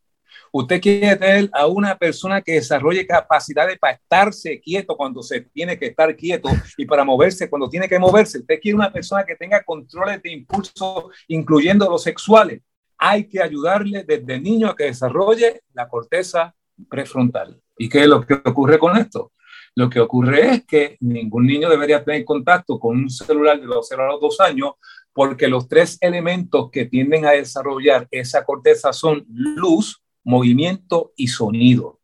Usted 0.52 0.80
quiere 0.80 1.16
tener 1.16 1.50
a 1.52 1.66
una 1.66 1.96
persona 1.96 2.40
que 2.40 2.52
desarrolle 2.52 3.06
capacidades 3.06 3.78
para 3.78 3.94
estarse 3.94 4.60
quieto 4.60 4.96
cuando 4.96 5.22
se 5.22 5.40
tiene 5.40 5.78
que 5.78 5.86
estar 5.86 6.14
quieto 6.16 6.48
y 6.76 6.86
para 6.86 7.04
moverse 7.04 7.50
cuando 7.50 7.68
tiene 7.68 7.88
que 7.88 7.98
moverse. 7.98 8.38
Usted 8.38 8.60
quiere 8.60 8.76
una 8.76 8.92
persona 8.92 9.24
que 9.24 9.36
tenga 9.36 9.62
controles 9.62 10.22
de 10.22 10.32
impulso, 10.32 11.10
incluyendo 11.28 11.88
los 11.88 12.02
sexuales. 12.02 12.62
Hay 12.98 13.28
que 13.28 13.42
ayudarle 13.42 14.04
desde 14.04 14.40
niño 14.40 14.68
a 14.68 14.76
que 14.76 14.84
desarrolle 14.84 15.62
la 15.74 15.88
corteza 15.88 16.54
prefrontal. 16.88 17.60
¿Y 17.76 17.88
qué 17.88 18.02
es 18.02 18.06
lo 18.06 18.24
que 18.24 18.34
ocurre 18.34 18.78
con 18.78 18.96
esto? 18.96 19.32
Lo 19.74 19.90
que 19.90 20.00
ocurre 20.00 20.54
es 20.54 20.64
que 20.64 20.96
ningún 21.00 21.46
niño 21.46 21.68
debería 21.68 22.02
tener 22.02 22.24
contacto 22.24 22.78
con 22.78 22.96
un 22.96 23.10
celular 23.10 23.60
de 23.60 23.66
los 23.66 23.86
0 23.86 24.04
a 24.04 24.12
los 24.12 24.20
2 24.22 24.40
años 24.40 24.72
porque 25.12 25.48
los 25.48 25.66
tres 25.66 25.96
elementos 26.02 26.70
que 26.70 26.84
tienden 26.84 27.24
a 27.24 27.30
desarrollar 27.30 28.06
esa 28.10 28.44
corteza 28.44 28.92
son 28.92 29.24
luz, 29.28 30.02
movimiento 30.26 31.12
y 31.16 31.28
sonido. 31.28 32.00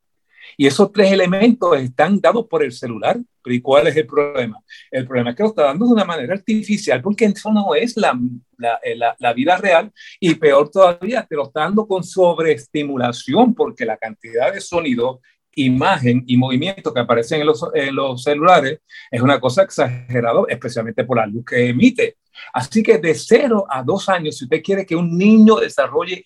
Y 0.57 0.67
esos 0.67 0.93
tres 0.93 1.11
elementos 1.13 1.77
están 1.77 2.21
dados 2.21 2.47
por 2.49 2.63
el 2.63 2.73
celular. 2.73 3.19
¿y 3.45 3.61
cuál 3.61 3.89
es 3.89 3.97
el 3.97 4.07
problema? 4.07 4.63
El 4.89 5.05
problema 5.05 5.31
es 5.31 5.37
que 5.37 5.43
lo 5.43 5.49
está 5.49 5.65
dando 5.65 5.87
de 5.87 5.93
una 5.93 6.05
manera 6.05 6.35
artificial 6.35 7.03
porque 7.03 7.25
eso 7.25 7.53
no 7.53 7.75
es 7.75 7.97
eh, 7.97 8.95
la, 8.97 9.17
la 9.19 9.33
vida 9.33 9.57
real 9.57 9.93
y 10.21 10.37
peor 10.37 10.71
todavía, 10.71 11.27
te 11.29 11.35
lo 11.35 11.47
está 11.47 11.63
dando 11.63 11.85
con 11.89 12.05
sobreestimulación 12.05 13.53
porque 13.53 13.85
la 13.85 13.97
cantidad 13.97 14.53
de 14.53 14.61
sonido 14.61 15.21
imagen 15.55 16.25
y 16.27 16.37
movimiento 16.37 16.95
que 16.95 17.01
aparecen 17.01 17.41
en 17.41 17.47
los, 17.47 17.65
en 17.75 17.95
los 17.95 18.23
celulares 18.23 18.81
es 19.11 19.21
una 19.21 19.41
cosa 19.41 19.63
exagerada, 19.63 20.43
especialmente 20.49 21.05
por 21.05 21.19
la 21.19 21.27
luz 21.27 21.45
que 21.45 21.69
emite. 21.69 22.17
Así 22.53 22.83
que 22.83 22.99
de 22.99 23.15
0 23.15 23.67
a 23.69 23.83
2 23.83 24.09
años, 24.09 24.39
si 24.39 24.45
usted 24.45 24.63
quiere 24.63 24.87
que 24.87 24.97
un 24.97 25.17
niño 25.17 25.57
desarrolle 25.57 26.23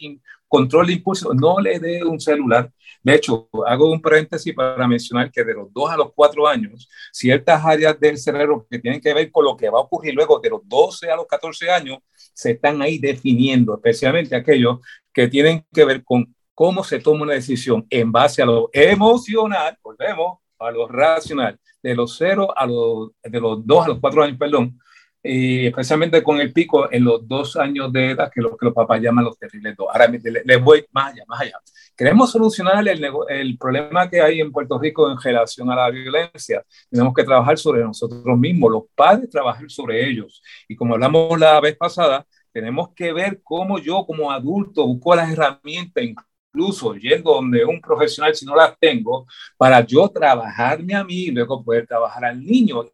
control 0.48 0.86
de 0.86 0.92
impulso, 0.94 1.34
no 1.34 1.60
le 1.60 1.78
dé 1.78 2.04
un 2.04 2.20
celular. 2.20 2.70
De 3.02 3.14
hecho, 3.14 3.48
hago 3.66 3.90
un 3.90 4.00
paréntesis 4.00 4.54
para 4.54 4.86
mencionar 4.88 5.30
que 5.30 5.44
de 5.44 5.54
los 5.54 5.72
2 5.72 5.90
a 5.90 5.96
los 5.96 6.12
4 6.14 6.46
años, 6.46 6.88
ciertas 7.12 7.64
áreas 7.64 7.98
del 8.00 8.18
cerebro 8.18 8.66
que 8.68 8.78
tienen 8.78 9.00
que 9.00 9.14
ver 9.14 9.30
con 9.30 9.44
lo 9.44 9.56
que 9.56 9.70
va 9.70 9.78
a 9.78 9.82
ocurrir 9.82 10.14
luego 10.14 10.40
de 10.40 10.50
los 10.50 10.60
12 10.64 11.10
a 11.10 11.16
los 11.16 11.26
14 11.26 11.70
años, 11.70 11.98
se 12.34 12.52
están 12.52 12.82
ahí 12.82 12.98
definiendo, 12.98 13.74
especialmente 13.74 14.34
aquellos 14.34 14.78
que 15.12 15.28
tienen 15.28 15.64
que 15.72 15.84
ver 15.84 16.02
con 16.04 16.34
cómo 16.54 16.82
se 16.82 16.98
toma 16.98 17.22
una 17.22 17.34
decisión 17.34 17.86
en 17.90 18.10
base 18.10 18.42
a 18.42 18.46
lo 18.46 18.70
emocional, 18.72 19.76
volvemos 19.82 20.38
a 20.58 20.70
lo 20.70 20.88
racional, 20.88 21.58
de 21.82 21.94
los 21.94 22.16
0 22.16 22.48
a 22.56 22.66
los, 22.66 23.10
de 23.22 23.40
los 23.40 23.64
2 23.64 23.84
a 23.84 23.88
los 23.88 24.00
4 24.00 24.22
años, 24.22 24.38
perdón, 24.38 24.78
y 25.22 25.66
especialmente 25.66 26.22
con 26.22 26.40
el 26.40 26.52
pico 26.52 26.90
en 26.90 27.04
los 27.04 27.26
dos 27.26 27.56
años 27.56 27.92
de 27.92 28.12
edad, 28.12 28.30
que 28.32 28.40
lo 28.40 28.56
que 28.56 28.66
los 28.66 28.74
papás 28.74 29.00
llaman 29.00 29.24
los 29.24 29.38
terribles 29.38 29.76
dos. 29.76 29.88
Ahora 29.90 30.08
les 30.08 30.62
voy 30.62 30.84
más 30.92 31.12
allá, 31.12 31.24
más 31.26 31.40
allá. 31.40 31.58
Queremos 31.96 32.30
solucionar 32.30 32.86
el, 32.86 33.04
el, 33.28 33.58
problema 33.58 34.08
que 34.08 34.20
hay 34.20 34.40
en 34.40 34.52
Puerto 34.52 34.78
Rico 34.78 35.10
en 35.10 35.18
relación 35.18 35.70
a 35.70 35.76
la 35.76 35.90
violencia. 35.90 36.62
Tenemos 36.90 37.14
que 37.14 37.24
trabajar 37.24 37.58
sobre 37.58 37.82
nosotros 37.82 38.38
mismos, 38.38 38.70
los 38.70 38.82
padres 38.94 39.30
trabajar 39.30 39.68
sobre 39.70 40.06
ellos. 40.08 40.42
Y 40.68 40.76
como 40.76 40.94
hablamos 40.94 41.38
la 41.40 41.58
vez 41.60 41.76
pasada, 41.76 42.26
tenemos 42.52 42.90
que 42.94 43.12
ver 43.12 43.40
cómo 43.42 43.78
yo 43.78 44.04
como 44.06 44.30
adulto 44.30 44.86
busco 44.86 45.14
las 45.14 45.30
herramientas, 45.30 46.04
incluso 46.04 46.94
yendo 46.94 47.34
donde 47.34 47.64
un 47.64 47.80
profesional 47.80 48.34
si 48.34 48.46
no 48.46 48.56
las 48.56 48.78
tengo, 48.78 49.26
para 49.56 49.80
yo 49.84 50.08
trabajarme 50.08 50.94
a 50.94 51.04
mí 51.04 51.24
y 51.24 51.30
luego 51.30 51.62
poder 51.64 51.86
trabajar 51.86 52.24
al 52.24 52.42
niño 52.42 52.84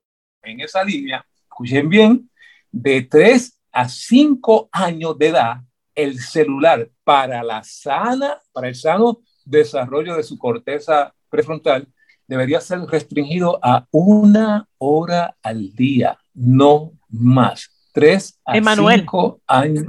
en 0.43 0.61
esa 0.61 0.83
línea. 0.83 1.25
Escuchen 1.53 1.91
bien, 1.91 2.31
de 2.71 3.03
3 3.03 3.61
a 3.73 3.87
5 3.87 4.71
años 4.73 5.19
de 5.19 5.29
edad, 5.29 5.57
el 5.95 6.19
celular 6.19 6.89
para 7.05 7.43
la 7.43 7.63
sana, 7.63 8.41
para 8.53 8.69
el 8.69 8.75
sano 8.75 9.21
desarrollo 9.45 10.17
de 10.17 10.23
su 10.23 10.39
corteza 10.39 11.15
prefrontal 11.29 11.87
debería 12.27 12.59
ser 12.63 12.81
restringido 12.81 13.59
a 13.63 13.87
una 13.91 14.67
hora 14.79 15.37
al 15.43 15.75
día, 15.75 16.17
no 16.33 16.93
más. 17.11 17.71
3 17.93 18.41
a 18.47 18.55
5 18.75 19.43
años. 19.47 19.85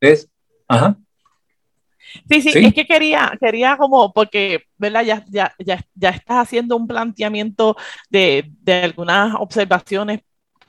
Tres, 0.00 0.30
ajá. 0.66 0.96
Sí, 2.30 2.40
sí, 2.40 2.52
es 2.54 2.72
que 2.72 2.86
quería, 2.86 3.36
quería 3.38 3.76
como, 3.76 4.14
porque, 4.14 4.64
¿verdad? 4.78 5.04
Ya, 5.04 5.24
ya, 5.28 5.54
ya, 5.58 5.84
ya 5.94 6.10
estás 6.10 6.38
haciendo 6.38 6.76
un 6.76 6.86
planteamiento 6.86 7.76
de, 8.08 8.50
de 8.62 8.74
algunas 8.84 9.34
observaciones 9.38 10.20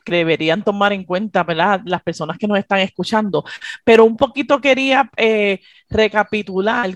que 0.04 0.16
deberían 0.16 0.63
tomar 0.63 0.94
en 0.94 1.04
cuenta, 1.04 1.44
¿verdad? 1.44 1.82
Las 1.86 2.04
personas 2.04 2.38
que 2.38 2.48
nos 2.48 2.58
están 2.60 2.80
escuchando. 2.80 3.44
Pero 3.84 4.06
un 4.06 4.18
poquito 4.18 4.60
quería 4.62 5.10
eh, 5.18 5.60
recapitular, 5.89 6.89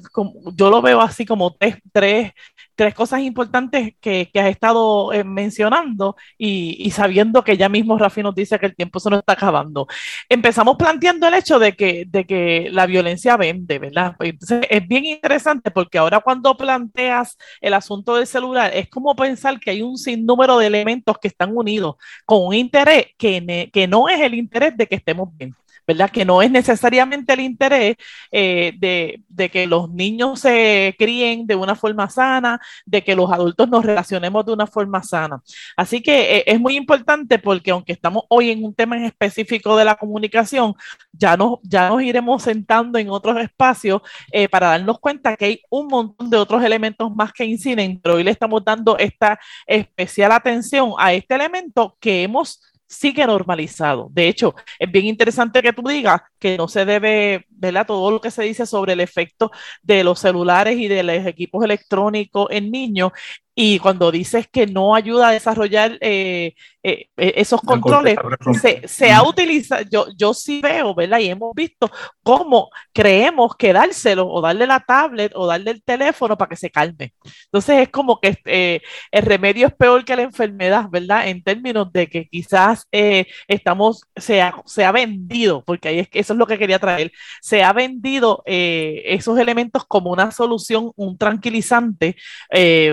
yo 0.56 0.70
lo 0.70 0.82
veo 0.82 1.02
así 1.02 1.26
como 1.26 1.56
tres, 1.56 1.78
tres, 1.91 2.32
tres 2.77 2.93
cosas 2.93 3.21
importantes 3.21 3.95
que, 3.99 4.29
has 4.35 4.45
estado 4.45 5.11
eh, 5.11 5.23
mencionando 5.23 6.15
y, 6.37 6.91
sabiendo 6.91 7.43
que 7.43 7.57
ya 7.57 7.69
mismo 7.69 7.97
Rafi 7.97 8.21
nos 8.21 8.35
dice 8.35 8.59
que 8.59 8.67
el 8.67 8.75
tiempo 8.75 8.99
se 8.99 9.09
nos 9.09 9.19
está 9.19 9.33
acabando. 9.33 9.87
Empezamos 10.29 10.77
planteando 10.77 11.27
el 11.27 11.33
hecho 11.33 11.57
de 11.57 11.73
que, 11.73 12.05
de 12.07 12.25
que 12.25 12.69
la 12.71 12.85
violencia 12.85 13.35
vende, 13.35 13.79
¿verdad? 13.79 14.15
Pues, 14.17 14.29
entonces 14.31 14.61
es 14.69 14.87
bien 14.87 15.05
interesante 15.05 15.71
porque 15.71 15.97
ahora 15.97 16.19
cuando 16.19 16.55
planteas 16.55 17.37
el 17.61 17.73
asunto 17.73 18.15
del 18.15 18.27
celular, 18.27 18.71
es 18.73 18.89
como 18.89 19.15
pensar 19.15 19.59
que 19.59 19.71
hay 19.71 19.81
un 19.81 19.97
sinnúmero 19.97 20.59
de 20.59 20.67
elementos 20.67 21.17
que 21.19 21.29
están 21.29 21.57
unidos 21.57 21.95
con 22.25 22.45
un 22.45 22.53
interés 22.53 23.07
que, 23.17 23.69
que 23.73 23.87
no 23.87 24.07
es 24.07 24.21
el 24.21 24.35
interés 24.35 24.77
de 24.77 24.85
que 24.85 24.95
estemos 24.95 25.29
bien. 25.35 25.55
¿Verdad? 25.85 26.09
Que 26.09 26.25
no 26.25 26.41
es 26.41 26.51
necesariamente 26.51 27.33
el 27.33 27.41
interés 27.41 27.95
eh, 28.31 28.73
de, 28.77 29.21
de, 29.27 29.49
que 29.49 29.67
los 29.67 29.89
niños 29.89 30.39
se 30.39 30.95
críen 30.97 31.47
de 31.47 31.55
una 31.55 31.75
forma 31.75 32.09
sana, 32.09 32.59
de 32.85 33.03
que 33.03 33.15
los 33.15 33.31
adultos 33.31 33.69
nos 33.69 33.85
relacionemos 33.85 34.45
de 34.45 34.53
una 34.53 34.67
forma 34.67 35.03
sana. 35.03 35.41
Así 35.75 36.01
que 36.01 36.37
eh, 36.37 36.43
es 36.47 36.59
muy 36.59 36.75
importante 36.75 37.39
porque 37.39 37.71
aunque 37.71 37.93
estamos 37.93 38.23
hoy 38.29 38.51
en 38.51 38.63
un 38.63 38.73
tema 38.73 38.97
en 38.97 39.05
específico 39.05 39.75
de 39.77 39.85
la 39.85 39.95
comunicación, 39.95 40.75
ya 41.11 41.37
nos, 41.37 41.59
ya 41.63 41.89
nos 41.89 42.01
iremos 42.01 42.43
sentando 42.43 42.99
en 42.99 43.09
otros 43.09 43.37
espacios 43.39 44.01
eh, 44.31 44.47
para 44.49 44.67
darnos 44.69 44.99
cuenta 44.99 45.35
que 45.35 45.45
hay 45.45 45.61
un 45.69 45.87
montón 45.87 46.29
de 46.29 46.37
otros 46.37 46.63
elementos 46.63 47.13
más 47.15 47.33
que 47.33 47.45
inciden, 47.45 47.99
pero 48.01 48.15
hoy 48.15 48.23
le 48.23 48.31
estamos 48.31 48.63
dando 48.63 48.97
esta 48.97 49.39
especial 49.65 50.31
atención 50.31 50.93
a 50.97 51.13
este 51.13 51.35
elemento 51.35 51.97
que 51.99 52.23
hemos 52.23 52.61
sigue 52.88 53.26
normalizado. 53.28 54.08
De 54.12 54.28
hecho, 54.28 54.56
es 54.80 54.91
bien 54.91 55.06
interesante 55.06 55.62
que 55.62 55.73
tú 55.73 55.84
digas 55.88 56.21
que 56.39 56.58
no 56.58 56.67
se 56.67 56.86
debe, 56.86 57.45
¿verdad? 57.50 57.86
Todo 57.86 58.12
lo 58.12 58.21
que 58.21 58.32
se 58.32 58.43
dice 58.43 58.65
sobre 58.65 58.93
el 58.93 59.02
efecto 59.02 59.52
de 59.82 60.04
los 60.04 60.19
celulares 60.19 60.78
y 60.78 60.88
de 60.88 61.04
los 61.04 61.26
equipos 61.26 61.63
electrónicos 61.63 62.47
en 62.52 62.71
niños. 62.71 63.12
Y 63.56 63.80
cuando 63.80 64.12
dices 64.12 64.47
que 64.52 64.67
no 64.67 64.95
ayuda 64.95 65.30
a 65.30 65.32
desarrollar 65.32 65.97
eh, 66.02 66.54
eh, 66.88 67.10
eh, 67.17 67.34
esos 67.36 67.60
controles 67.60 68.15
se, 68.62 68.88
se, 68.88 69.12
ha 69.12 69.21
utilizado, 69.21 69.84
yo, 69.91 70.06
yo 70.15 70.34
sí 70.34 70.62
veo, 70.62 70.95
¿verdad? 70.95 71.19
Y 71.19 71.28
hemos 71.28 71.54
visto 71.54 71.91
cómo 72.23 72.69
creemos 72.93 73.58
que 73.58 73.73
dárselo 73.73 74.26
o 74.26 74.39
darle 74.39 74.65
la 74.65 74.80
tablet 74.80 75.34
o 75.36 75.45
darle 75.45 75.71
el 75.71 75.84
teléfono 75.84 76.38
para 76.38 76.47
que 76.47 76.56
se 76.56 76.69
calme. 76.69 77.13
Entonces 77.43 77.80
es 77.80 77.89
como 77.89 78.21
que 78.21 78.38
eh, 78.45 78.80
el 79.12 79.23
remedio 79.23 79.67
es 79.67 79.73
peor 79.73 80.06
que 80.06 80.15
la 80.15 80.21
enfermedad, 80.21 80.86
¿verdad? 80.89 81.28
En 81.28 81.43
términos 81.43 81.91
de 81.91 82.08
que 82.08 82.30
quizás 82.30 82.88
estamos, 82.89 84.04
se 84.15 84.41
ha, 84.41 84.56
se 84.65 84.86
ha, 84.86 84.93
vendido, 84.93 85.65
porque 85.65 85.89
ahí 85.89 86.00
es 86.00 86.08
que 86.08 86.19
eso 86.19 86.32
es 86.32 86.39
lo 86.39 86.47
que 86.47 86.58
quería 86.58 86.80
traer, 86.80 87.12
se 87.41 87.63
ha 87.63 87.73
vendido 87.73 88.43
esos 88.45 89.38
elementos 89.38 89.84
como 89.86 90.12
una 90.12 90.32
solución, 90.32 90.91
un 90.95 91.17
tranquilizante, 91.17 92.15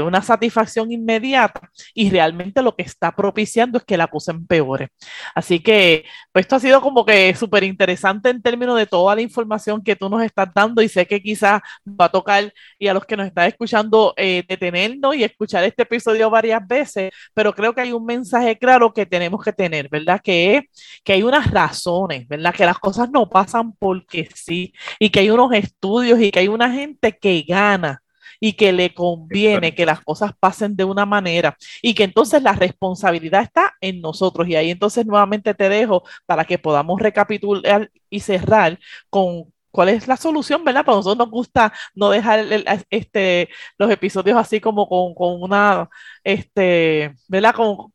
una 0.05 0.21
satisfacción 0.21 0.91
inmediata 0.91 1.71
y 1.95 2.11
realmente 2.11 2.61
lo 2.61 2.75
que 2.75 2.83
está 2.83 3.15
propiciando 3.15 3.79
es 3.79 3.84
que 3.85 3.97
la 3.97 4.07
cosa 4.07 4.33
empeore. 4.33 4.89
Así 5.35 5.61
que 5.61 6.05
pues, 6.33 6.45
esto 6.45 6.57
ha 6.57 6.61
sido 6.61 6.81
como 6.81 7.05
que 7.05 7.35
súper 7.35 7.65
interesante 7.65 8.31
en 8.31 8.43
términos 8.43 8.77
de 8.77 8.87
toda 8.87 9.15
la 9.15 9.23
información 9.23 9.83
que 9.83 9.97
tú 9.97 10.09
nos 10.09 10.23
estás 10.23 10.49
dando 10.55 10.83
y 10.83 10.89
sé 10.89 11.07
que 11.07 11.23
quizás 11.23 11.61
va 11.89 12.07
a 12.07 12.09
tocar 12.11 12.53
y 12.79 12.89
a 12.89 12.95
los 12.95 13.05
que 13.05 13.17
nos 13.17 13.27
están 13.27 13.49
escuchando 13.49 14.15
eh, 14.17 14.45
detenernos 14.49 15.17
y 15.17 15.25
escuchar 15.25 15.65
este 15.65 15.83
episodio 15.83 16.31
varias 16.31 16.67
veces, 16.67 17.13
pero 17.35 17.55
creo 17.55 17.75
que 17.75 17.83
hay 17.83 17.93
un 17.93 18.05
mensaje 18.05 18.59
claro 18.59 18.93
que 18.93 19.07
tenemos 19.07 19.43
que 19.43 19.53
tener, 19.53 19.89
¿verdad? 19.89 20.21
Que 20.23 20.57
es 20.57 20.65
que 21.03 21.13
hay 21.15 21.23
unas 21.23 21.51
razones, 21.51 22.27
¿verdad? 22.29 22.55
Que 22.55 22.67
las 22.67 22.79
cosas 22.79 23.11
no 23.11 23.29
pasan 23.29 23.73
porque 23.75 24.29
sí 24.35 24.73
y 24.99 25.11
que 25.11 25.21
hay 25.21 25.31
unos 25.31 25.53
estudios 25.53 26.21
y 26.21 26.31
que 26.31 26.41
hay 26.41 26.49
una 26.49 26.71
gente 26.71 27.17
que 27.19 27.45
gana 27.47 28.04
y 28.45 28.53
que 28.53 28.73
le 28.73 28.93
conviene 28.93 29.75
que 29.75 29.87
las 29.87 30.03
cosas 30.03 30.33
pasen 30.39 30.77
de 30.77 30.85
una 30.85 31.07
manera 31.07 31.57
y 31.81 31.95
que 31.95 32.05
entonces 32.05 32.43
la 32.43 32.53
responsabilidad 32.53 33.41
está 33.41 33.73
en 33.81 34.03
nosotros. 34.03 34.47
Y 34.47 34.55
ahí 34.55 34.71
entonces 34.71 35.07
nuevamente 35.07 35.55
te 35.55 35.71
dejo 35.71 36.03
para 36.27 36.45
que 36.45 36.59
podamos 36.59 37.01
recapitular 37.01 37.91
y 38.11 38.21
cerrar 38.21 38.79
con 39.09 39.51
cuál 39.71 39.89
es 39.89 40.07
la 40.07 40.19
solución, 40.19 40.63
¿verdad? 40.63 40.85
Para 40.85 40.97
nosotros 40.99 41.27
nos 41.27 41.31
gusta 41.31 41.73
no 41.95 42.11
dejar 42.11 42.45
este, 42.91 43.49
los 43.79 43.91
episodios 43.91 44.37
así 44.37 44.61
como 44.61 44.87
con, 44.91 45.15
con 45.15 45.43
una, 45.43 45.89
este, 46.23 47.15
¿verdad? 47.29 47.55
Con, 47.55 47.95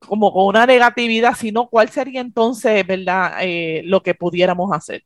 como 0.00 0.32
con 0.32 0.46
una 0.46 0.66
negatividad, 0.66 1.36
sino 1.36 1.68
cuál 1.68 1.90
sería 1.90 2.20
entonces, 2.20 2.84
¿verdad? 2.84 3.36
Eh, 3.42 3.82
lo 3.84 4.02
que 4.02 4.14
pudiéramos 4.16 4.72
hacer. 4.72 5.04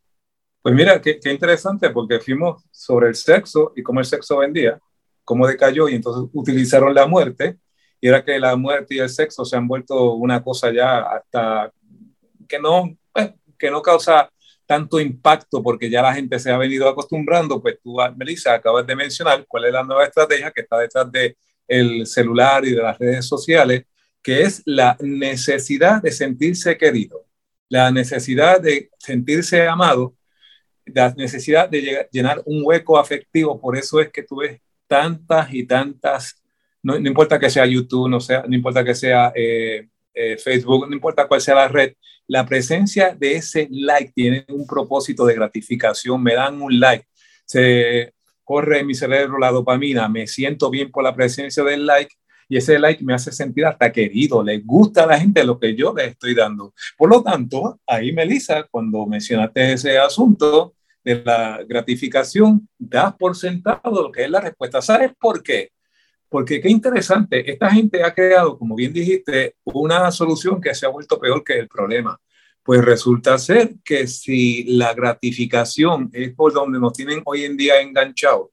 Pues 0.69 0.77
mira, 0.77 1.01
qué, 1.01 1.19
interesante, 1.31 1.89
porque 1.89 2.21
fuimos 2.21 2.63
sobre 2.71 3.09
el 3.09 3.15
sexo 3.15 3.73
y 3.75 3.83
cómo 3.83 4.01
el 4.01 4.05
sexo 4.05 4.37
vendía, 4.37 4.79
cómo 5.25 5.47
decayó 5.47 5.89
y 5.89 5.95
entonces 5.95 6.29
utilizaron 6.35 6.95
la 6.95 7.07
muerte 7.07 7.57
y 7.99 8.09
era 8.09 8.23
que 8.23 8.39
la 8.39 8.55
muerte 8.55 8.97
y 8.97 8.99
el 8.99 9.09
sexo 9.09 9.47
se 9.47 9.57
han 9.57 9.67
vuelto 9.67 10.13
una 10.13 10.43
cosa 10.43 10.71
ya 10.71 10.99
hasta 10.99 11.73
que 12.47 12.59
no, 12.59 12.95
pues, 13.11 13.31
que 13.59 13.71
no 13.71 13.81
causa 13.81 14.31
tanto 14.67 15.01
impacto 15.01 15.63
porque 15.63 15.89
ya 15.89 16.03
la 16.03 16.13
gente 16.13 16.39
se 16.39 16.51
ha 16.51 16.59
venido 16.59 16.87
acostumbrando, 16.87 17.63
pues 17.63 17.79
tú, 17.83 17.97
Melissa, 18.15 18.53
acabas 18.53 18.87
de 18.87 18.95
mencionar 18.95 19.47
cuál 19.49 19.65
es 19.65 19.73
la 19.73 19.85
nueva 19.85 20.05
estrategia 20.05 20.51
que 20.51 20.61
está 20.61 20.81
detrás 20.81 21.11
del 21.11 21.35
el 21.67 22.07
celular 22.07 22.67
y 22.67 22.73
de 22.75 22.83
las 22.83 22.99
redes 22.99 23.27
sociales, 23.27 23.87
que 24.23 24.43
es 24.43 24.61
la 24.67 24.99
necesidad 25.01 26.03
de 26.03 26.13
sentirse 26.13 26.77
querido, 26.77 27.25
la 27.71 27.91
necesidad 27.91 28.61
de 28.61 28.91
sentirse 28.99 29.67
amado 29.67 30.18
la 30.95 31.13
necesidad 31.17 31.69
de 31.69 32.09
llenar 32.11 32.43
un 32.45 32.63
hueco 32.65 32.99
afectivo, 32.99 33.61
por 33.61 33.77
eso 33.77 34.01
es 34.01 34.11
que 34.11 34.23
tú 34.23 34.37
ves 34.37 34.61
tantas 34.87 35.53
y 35.53 35.65
tantas, 35.67 36.43
no, 36.83 36.97
importa 36.97 37.39
que 37.39 37.51
sea 37.51 37.67
YouTube, 37.67 38.09
no, 38.09 38.21
sea, 38.21 38.45
no 38.47 38.55
importa 38.55 38.85
que 38.85 38.95
sea 38.95 39.33
eh, 39.35 39.89
eh, 40.15 40.37
Facebook, 40.39 40.89
no 40.89 40.95
importa 40.95 41.29
cuál 41.29 41.41
sea 41.41 41.55
la 41.55 41.69
red, 41.69 41.93
la 42.27 42.45
presencia 42.45 43.15
de 43.15 43.37
ese 43.37 43.69
like 43.71 44.13
tiene 44.15 44.45
un 44.49 44.67
propósito 44.67 45.25
de 45.25 45.35
gratificación, 45.35 46.23
me 46.23 46.35
dan 46.35 46.61
un 46.61 46.79
like, 46.79 47.07
se 47.45 48.13
corre 48.45 48.81
en 48.81 48.87
mi 48.87 48.95
cerebro 48.95 49.39
la 49.39 49.51
dopamina, 49.51 50.09
me 50.09 50.27
siento 50.27 50.71
bien 50.71 50.91
por 50.91 51.05
la 51.05 51.15
presencia 51.15 51.63
del 51.65 51.87
like 51.87 52.15
y 52.49 52.57
ese 52.57 52.79
like 52.79 53.05
me 53.05 53.15
hace 53.15 53.31
sentir 53.31 53.67
hasta 53.67 53.93
querido, 53.93 54.43
le 54.43 54.59
gusta 54.61 55.05
a 55.05 55.07
la 55.07 55.21
gente 55.21 55.45
lo 55.45 55.59
que 55.59 55.75
yo 55.75 55.93
le 55.95 56.07
estoy 56.07 56.35
dando. 56.35 56.73
Por 56.97 57.11
lo 57.11 57.23
tanto, 57.23 57.79
ahí 57.87 58.13
Melissa, 58.13 58.67
cuando 58.71 59.07
mencionaste 59.07 59.75
ese 59.75 59.99
asunto, 59.99 60.75
de 61.05 61.23
la 61.25 61.63
gratificación, 61.67 62.69
das 62.79 63.15
por 63.15 63.37
sentado 63.37 64.03
lo 64.03 64.13
que 64.13 64.25
es 64.25 64.31
la 64.31 64.41
respuesta. 64.41 64.83
¿Sabes 64.83 65.13
por 65.19 65.43
qué? 65.43 65.71
Porque 66.29 66.61
qué 66.61 66.69
interesante, 66.69 67.51
esta 67.51 67.71
gente 67.71 68.03
ha 68.03 68.13
creado, 68.15 68.59
como 68.59 68.75
bien 68.75 68.93
dijiste, 68.93 69.57
una 69.65 70.11
solución 70.11 70.61
que 70.61 70.75
se 70.75 70.85
ha 70.85 70.91
vuelto 70.91 71.19
peor 71.19 71.43
que 71.43 71.59
el 71.59 71.69
problema. 71.69 72.21
Pues 72.63 72.85
resulta 72.85 73.39
ser 73.39 73.77
que 73.83 74.07
si 74.07 74.65
la 74.65 74.93
gratificación 74.93 76.11
es 76.13 76.35
por 76.35 76.53
donde 76.53 76.79
nos 76.79 76.93
tienen 76.93 77.23
hoy 77.25 77.45
en 77.45 77.57
día 77.57 77.81
enganchados, 77.81 78.51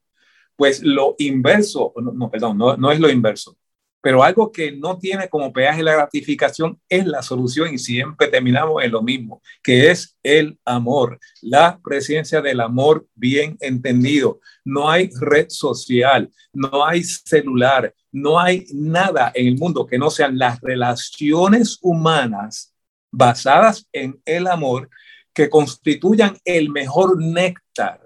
pues 0.56 0.82
lo 0.82 1.16
inverso, 1.18 1.92
no, 1.96 2.30
perdón, 2.30 2.56
no, 2.56 2.76
no 2.78 2.90
es 2.90 2.98
lo 2.98 3.10
inverso. 3.10 3.58
Pero 4.00 4.22
algo 4.22 4.52
que 4.52 4.72
no 4.72 4.98
tiene 4.98 5.28
como 5.28 5.52
peaje 5.52 5.82
la 5.82 5.94
gratificación 5.94 6.80
es 6.88 7.06
la 7.06 7.22
solución 7.22 7.74
y 7.74 7.78
siempre 7.78 8.28
terminamos 8.28 8.82
en 8.84 8.92
lo 8.92 9.02
mismo, 9.02 9.42
que 9.62 9.90
es 9.90 10.16
el 10.22 10.58
amor, 10.64 11.18
la 11.42 11.80
presencia 11.82 12.40
del 12.40 12.60
amor 12.60 13.06
bien 13.14 13.56
entendido. 13.60 14.40
No 14.64 14.88
hay 14.88 15.10
red 15.20 15.46
social, 15.48 16.30
no 16.52 16.84
hay 16.86 17.02
celular, 17.02 17.92
no 18.12 18.38
hay 18.38 18.66
nada 18.72 19.32
en 19.34 19.48
el 19.48 19.58
mundo 19.58 19.86
que 19.86 19.98
no 19.98 20.10
sean 20.10 20.38
las 20.38 20.60
relaciones 20.60 21.78
humanas 21.82 22.74
basadas 23.10 23.88
en 23.92 24.20
el 24.24 24.46
amor 24.46 24.88
que 25.32 25.50
constituyan 25.50 26.38
el 26.44 26.70
mejor 26.70 27.22
néctar 27.22 28.05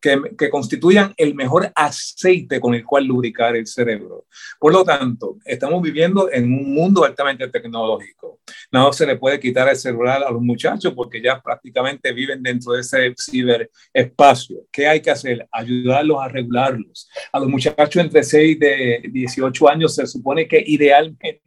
que, 0.00 0.50
constituyan 0.50 1.12
el 1.16 1.34
mejor 1.34 1.70
aceite 1.74 2.58
con 2.58 2.74
el 2.74 2.84
cual 2.84 3.04
lubricar 3.04 3.54
el 3.54 3.66
cerebro. 3.66 4.26
Por 4.58 4.72
lo 4.72 4.84
tanto, 4.84 5.36
estamos 5.44 5.82
viviendo 5.82 6.30
en 6.32 6.44
un 6.44 6.74
mundo 6.74 7.04
altamente 7.04 7.46
tecnológico. 7.48 8.40
No 8.72 8.92
se 8.92 9.06
le 9.06 9.16
puede 9.16 9.38
quitar 9.38 9.68
el 9.68 9.76
celular 9.76 10.22
a 10.22 10.30
los 10.30 10.42
muchachos 10.42 10.92
porque 10.94 11.22
ya 11.22 11.40
prácticamente 11.40 12.12
viven 12.12 12.42
dentro 12.42 12.72
de 12.72 12.80
ese 12.80 13.14
ciberespacio. 13.18 14.62
¿Qué 14.72 14.88
hay 14.88 15.00
que 15.00 15.10
hacer? 15.10 15.46
Ayudarlos 15.52 16.18
a 16.20 16.28
regularlos. 16.28 17.08
A 17.32 17.38
los 17.38 17.48
muchachos 17.48 17.96
entre 17.96 18.22
6 18.22 18.58
y 18.60 19.10
18 19.10 19.68
años 19.68 19.94
se 19.94 20.06
supone 20.06 20.48
que 20.48 20.62
idealmente 20.66 21.42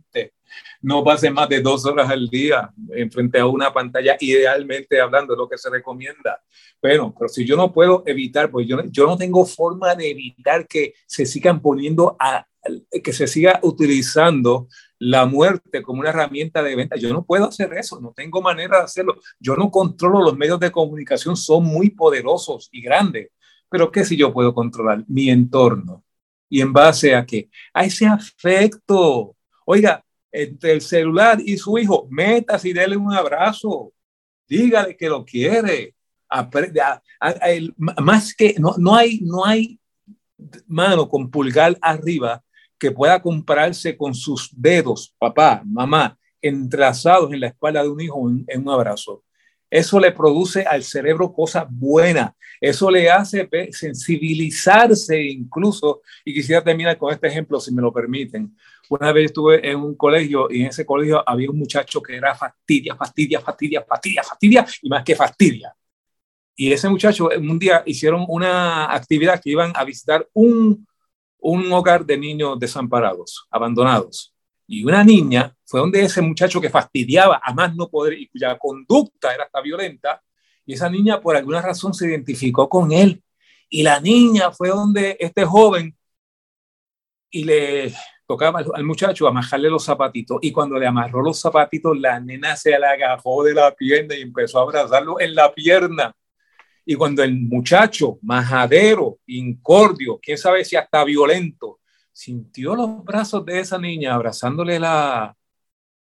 no 0.83 1.03
pasen 1.03 1.33
más 1.33 1.47
de 1.49 1.61
dos 1.61 1.85
horas 1.85 2.09
al 2.09 2.27
día 2.27 2.69
en 2.91 3.09
frente 3.09 3.39
a 3.39 3.45
una 3.47 3.73
pantalla, 3.73 4.17
idealmente 4.19 4.99
hablando 4.99 5.33
de 5.33 5.37
lo 5.37 5.49
que 5.49 5.57
se 5.57 5.69
recomienda. 5.69 6.43
Bueno, 6.81 7.15
pero 7.17 7.29
si 7.29 7.45
yo 7.45 7.55
no 7.55 7.71
puedo 7.71 8.03
evitar, 8.05 8.51
pues 8.51 8.67
yo, 8.67 8.83
yo 8.91 9.07
no 9.07 9.17
tengo 9.17 9.45
forma 9.45 9.95
de 9.95 10.11
evitar 10.11 10.67
que 10.67 10.93
se 11.07 11.25
sigan 11.25 11.61
poniendo 11.61 12.17
a, 12.19 12.45
que 13.01 13.13
se 13.13 13.27
siga 13.27 13.59
utilizando 13.63 14.67
la 14.99 15.25
muerte 15.25 15.81
como 15.81 16.01
una 16.01 16.09
herramienta 16.09 16.61
de 16.61 16.75
venta. 16.75 16.97
Yo 16.97 17.13
no 17.13 17.23
puedo 17.23 17.45
hacer 17.45 17.73
eso, 17.75 18.01
no 18.01 18.11
tengo 18.13 18.41
manera 18.41 18.79
de 18.79 18.83
hacerlo. 18.83 19.15
Yo 19.39 19.55
no 19.55 19.71
controlo 19.71 20.21
los 20.21 20.37
medios 20.37 20.59
de 20.59 20.71
comunicación, 20.71 21.37
son 21.37 21.63
muy 21.63 21.91
poderosos 21.91 22.67
y 22.73 22.81
grandes, 22.81 23.29
pero 23.69 23.89
¿qué 23.89 24.03
si 24.03 24.17
yo 24.17 24.33
puedo 24.33 24.53
controlar 24.53 25.03
mi 25.07 25.29
entorno? 25.29 26.03
¿Y 26.49 26.59
en 26.59 26.73
base 26.73 27.15
a 27.15 27.25
qué? 27.25 27.49
A 27.73 27.85
ese 27.85 28.05
afecto. 28.05 29.35
Oiga, 29.65 30.02
entre 30.33 30.73
el 30.73 30.81
celular 30.81 31.39
y 31.39 31.57
su 31.57 31.77
hijo, 31.77 32.07
metas 32.09 32.65
y 32.65 32.73
déle 32.73 32.97
un 32.97 33.13
abrazo, 33.13 33.93
dígale 34.47 34.97
que 34.97 35.07
lo 35.07 35.23
quiere, 35.23 35.93
más 37.77 38.33
que 38.33 38.55
no, 38.57 38.73
no, 38.77 38.95
hay, 38.95 39.19
no 39.21 39.45
hay 39.45 39.79
mano 40.65 41.07
con 41.07 41.29
pulgar 41.29 41.77
arriba 41.79 42.43
que 42.79 42.91
pueda 42.91 43.21
compararse 43.21 43.95
con 43.95 44.13
sus 44.13 44.49
dedos, 44.51 45.15
papá, 45.17 45.61
mamá, 45.65 46.17
entrelazados 46.41 47.31
en 47.31 47.39
la 47.39 47.47
espalda 47.47 47.83
de 47.83 47.89
un 47.89 48.01
hijo 48.01 48.29
en, 48.47 48.61
un 48.61 48.69
abrazo. 48.69 49.23
Eso 49.73 49.99
le 49.99 50.11
produce 50.11 50.61
al 50.61 50.83
cerebro 50.83 51.33
cosas 51.33 51.65
buenas, 51.67 52.33
eso 52.61 52.91
le 52.91 53.09
hace 53.09 53.49
sensibilizarse 53.71 55.19
incluso, 55.19 56.03
y 56.23 56.31
quisiera 56.31 56.63
terminar 56.63 56.95
con 56.95 57.11
este 57.11 57.25
ejemplo, 57.25 57.59
si 57.59 57.73
me 57.73 57.81
lo 57.81 57.91
permiten. 57.91 58.55
Una 58.87 59.11
vez 59.11 59.25
estuve 59.25 59.67
en 59.67 59.77
un 59.77 59.95
colegio 59.95 60.47
y 60.51 60.61
en 60.61 60.67
ese 60.67 60.85
colegio 60.85 61.27
había 61.27 61.49
un 61.49 61.57
muchacho 61.57 62.03
que 62.03 62.15
era 62.17 62.35
fastidia, 62.35 62.95
fastidia, 62.95 63.41
fastidia, 63.41 63.83
fastidia, 63.83 64.21
fastidia 64.23 64.65
y 64.83 64.89
más 64.89 65.03
que 65.03 65.15
fastidia. 65.15 65.75
Y 66.55 66.71
ese 66.71 66.87
muchacho, 66.87 67.29
un 67.35 67.57
día 67.57 67.81
hicieron 67.87 68.27
una 68.27 68.93
actividad 68.93 69.41
que 69.41 69.49
iban 69.49 69.71
a 69.73 69.83
visitar 69.83 70.29
un, 70.33 70.85
un 71.39 71.71
hogar 71.73 72.05
de 72.05 72.15
niños 72.15 72.59
desamparados, 72.59 73.47
abandonados. 73.49 74.32
Y 74.73 74.83
una 74.83 75.03
niña 75.03 75.55
fue 75.65 75.81
donde 75.81 76.03
ese 76.03 76.19
muchacho 76.19 76.59
que 76.59 76.67
fastidiaba 76.67 77.39
a 77.43 77.53
más 77.53 77.75
no 77.75 77.89
poder 77.89 78.13
y 78.13 78.27
cuya 78.27 78.57
conducta 78.57 79.31
era 79.31 79.43
hasta 79.43 79.61
violenta, 79.61 80.23
y 80.65 80.73
esa 80.73 80.89
niña 80.89 81.21
por 81.21 81.35
alguna 81.35 81.61
razón 81.61 81.93
se 81.93 82.07
identificó 82.07 82.67
con 82.67 82.91
él. 82.91 83.21
Y 83.69 83.83
la 83.83 83.99
niña 83.99 84.51
fue 84.51 84.69
donde 84.69 85.15
este 85.19 85.45
joven 85.45 85.95
y 87.29 87.43
le 87.43 87.93
tocaba 88.25 88.63
al, 88.73 88.83
muchacho 88.83 89.27
amajarle 89.27 89.69
los 89.69 89.85
zapatitos 89.85 90.39
y 90.41 90.51
cuando 90.51 90.79
le 90.79 90.87
amarró 90.87 91.21
los 91.21 91.39
zapatitos, 91.39 91.95
la 91.99 92.19
nena 92.19 92.55
se 92.55 92.71
le 92.71 92.87
agarró 92.87 93.43
de 93.43 93.53
la 93.53 93.75
pierna 93.75 94.15
y 94.15 94.21
empezó 94.21 94.57
a 94.57 94.63
abrazarlo 94.63 95.19
en 95.19 95.35
la 95.35 95.53
pierna. 95.53 96.15
Y 96.83 96.95
cuando 96.95 97.21
el 97.21 97.39
muchacho, 97.39 98.17
majadero, 98.23 99.19
incordio, 99.27 100.19
quién 100.19 100.39
sabe 100.39 100.65
si 100.65 100.75
hasta 100.75 101.03
violento, 101.03 101.79
sintió 102.13 102.75
los 102.75 103.03
brazos 103.03 103.45
de 103.45 103.59
esa 103.59 103.77
niña 103.77 104.13
abrazándole 104.13 104.79
la, 104.79 105.35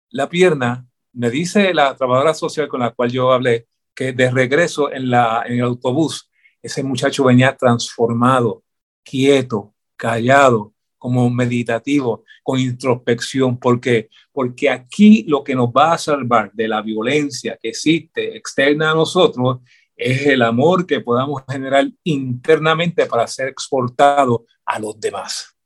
la 0.09 0.29
pierna, 0.29 0.85
me 1.13 1.29
dice 1.29 1.73
la 1.73 1.95
trabajadora 1.95 2.33
social 2.33 2.67
con 2.67 2.81
la 2.81 2.91
cual 2.91 3.11
yo 3.11 3.31
hablé 3.31 3.67
que 3.95 4.11
de 4.11 4.29
regreso 4.29 4.91
en, 4.91 5.09
la, 5.09 5.43
en 5.45 5.55
el 5.55 5.61
autobús, 5.61 6.29
ese 6.61 6.83
muchacho 6.83 7.23
venía 7.23 7.55
transformado, 7.55 8.63
quieto, 9.03 9.73
callado, 9.95 10.73
como 10.97 11.29
meditativo, 11.29 12.25
con 12.43 12.59
introspección, 12.59 13.57
porque 13.57 14.09
porque 14.39 14.69
aquí 14.69 15.25
lo 15.27 15.43
que 15.43 15.53
nos 15.53 15.67
va 15.67 15.91
a 15.91 15.97
salvar 15.97 16.49
de 16.53 16.65
la 16.65 16.81
violencia 16.81 17.59
que 17.61 17.67
existe 17.67 18.37
externa 18.37 18.91
a 18.91 18.95
nosotros 18.95 19.57
es 19.97 20.27
el 20.27 20.43
amor 20.43 20.85
que 20.85 21.01
podamos 21.01 21.43
generar 21.45 21.89
internamente 22.05 23.05
para 23.05 23.27
ser 23.27 23.49
exportado 23.49 24.45
a 24.63 24.79
los 24.79 24.97
demás. 24.97 25.58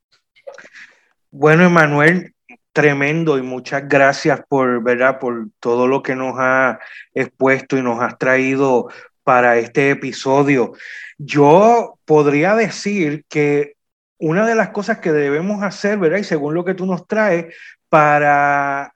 Bueno, 1.32 1.66
Emanuel, 1.66 2.34
tremendo 2.72 3.38
y 3.38 3.42
muchas 3.42 3.88
gracias 3.88 4.42
por, 4.48 4.84
¿verdad? 4.84 5.20
por 5.20 5.48
todo 5.60 5.88
lo 5.88 6.04
que 6.04 6.16
nos 6.16 6.36
ha 6.38 6.80
expuesto 7.14 7.78
y 7.78 7.82
nos 7.82 8.02
has 8.02 8.18
traído 8.18 8.90
para 9.24 9.58
este 9.58 9.92
episodio. 9.92 10.74
Yo 11.18 11.98
podría 12.06 12.56
decir 12.56 13.26
que 13.30 13.76
una 14.18 14.46
de 14.46 14.56
las 14.56 14.70
cosas 14.70 15.00
que 15.00 15.12
debemos 15.12 15.64
hacer, 15.64 15.98
¿verdad? 15.98 16.20
Y 16.20 16.24
según 16.24 16.54
lo 16.54 16.66
que 16.66 16.74
tú 16.74 16.86
nos 16.86 17.08
traes, 17.08 17.54
para 17.90 18.94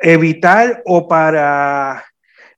evitar 0.00 0.82
o 0.84 1.06
para 1.08 2.04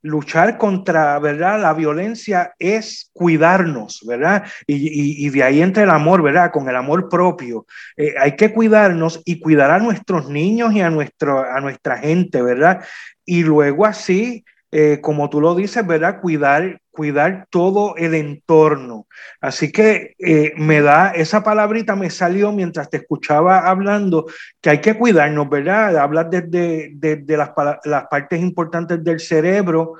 luchar 0.03 0.59
contra, 0.59 1.19
¿verdad? 1.19 1.61
La 1.61 1.75
violencia 1.75 2.55
es 2.59 3.11
cuidarnos, 3.13 4.05
¿verdad? 4.07 4.45
Y, 4.67 5.29
de 5.31 5.43
ahí 5.43 5.61
entra 5.61 5.83
el 5.83 5.91
amor, 5.91 6.23
¿verdad? 6.23 6.51
Con 6.51 6.69
el 6.69 6.77
amor 6.77 7.09
propio. 7.09 7.67
Eh, 7.97 8.15
hay 8.19 8.37
que 8.37 8.53
cuidarnos 8.53 9.21
y 9.25 9.41
cuidar 9.41 9.71
a 9.71 9.79
nuestros 9.79 10.29
niños 10.29 10.73
y 10.75 10.81
a, 10.81 10.91
nuestro, 10.91 11.45
a 11.45 11.61
nuestra 11.61 11.99
gente, 11.99 12.43
¿verdad? 12.43 12.85
Y 13.25 13.43
luego 13.43 13.85
así, 13.87 14.45
eh, 14.71 15.01
como 15.01 15.31
tú 15.31 15.41
lo 15.41 15.55
dices, 15.55 15.87
¿verdad? 15.87 16.21
Cuidar, 16.21 16.81
cuidar 16.91 17.47
todo 17.51 17.97
el 17.97 18.15
entorno. 18.15 19.07
Así 19.41 19.73
que 19.73 20.15
eh, 20.19 20.53
me 20.57 20.81
da, 20.81 21.11
esa 21.11 21.43
palabrita 21.43 21.97
me 21.97 22.11
salió 22.11 22.53
mientras 22.53 22.91
te 22.91 22.99
escuchaba 22.99 23.69
hablando, 23.69 24.27
que 24.61 24.71
hay 24.71 24.81
que 24.81 24.99
cuidarnos, 24.99 25.49
¿verdad? 25.49 25.97
Hablar 25.97 26.29
desde, 26.31 26.95
las, 27.37 27.51
las, 27.85 28.05
partes 28.09 28.41
importantes 28.41 29.03
del 29.03 29.21
cerebro, 29.21 29.95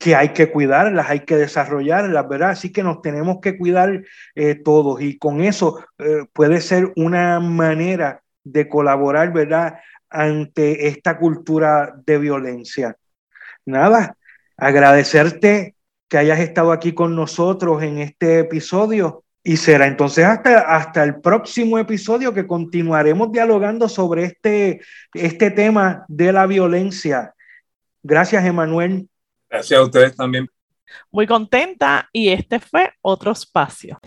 que 0.00 0.16
hay 0.16 0.30
que 0.30 0.50
cuidarlas, 0.50 1.10
hay 1.10 1.20
que 1.20 1.36
desarrollarlas, 1.36 2.26
¿verdad? 2.26 2.50
Así 2.50 2.72
que 2.72 2.82
nos 2.82 3.02
tenemos 3.02 3.38
que 3.42 3.58
cuidar 3.58 4.02
eh, 4.34 4.54
todos 4.54 5.02
y 5.02 5.18
con 5.18 5.42
eso 5.42 5.84
eh, 5.98 6.24
puede 6.32 6.62
ser 6.62 6.90
una 6.96 7.38
manera 7.38 8.22
de 8.42 8.66
colaborar, 8.66 9.30
¿verdad? 9.30 9.74
Ante 10.08 10.88
esta 10.88 11.18
cultura 11.18 11.94
de 12.06 12.16
violencia. 12.16 12.96
Nada, 13.66 14.16
agradecerte 14.56 15.74
que 16.08 16.18
hayas 16.18 16.40
estado 16.40 16.72
aquí 16.72 16.92
con 16.92 17.14
nosotros 17.14 17.82
en 17.82 17.98
este 17.98 18.40
episodio. 18.40 19.24
Y 19.42 19.56
será 19.56 19.86
entonces 19.86 20.24
hasta, 20.26 20.60
hasta 20.60 21.02
el 21.02 21.20
próximo 21.20 21.78
episodio 21.78 22.34
que 22.34 22.46
continuaremos 22.46 23.32
dialogando 23.32 23.88
sobre 23.88 24.24
este, 24.24 24.80
este 25.14 25.50
tema 25.50 26.04
de 26.08 26.32
la 26.32 26.46
violencia. 26.46 27.34
Gracias, 28.02 28.44
Emanuel. 28.44 29.08
Gracias 29.48 29.80
a 29.80 29.82
ustedes 29.82 30.14
también. 30.14 30.46
Muy 31.10 31.26
contenta 31.26 32.08
y 32.12 32.30
este 32.30 32.60
fue 32.60 32.92
otro 33.00 33.32
espacio. 33.32 33.98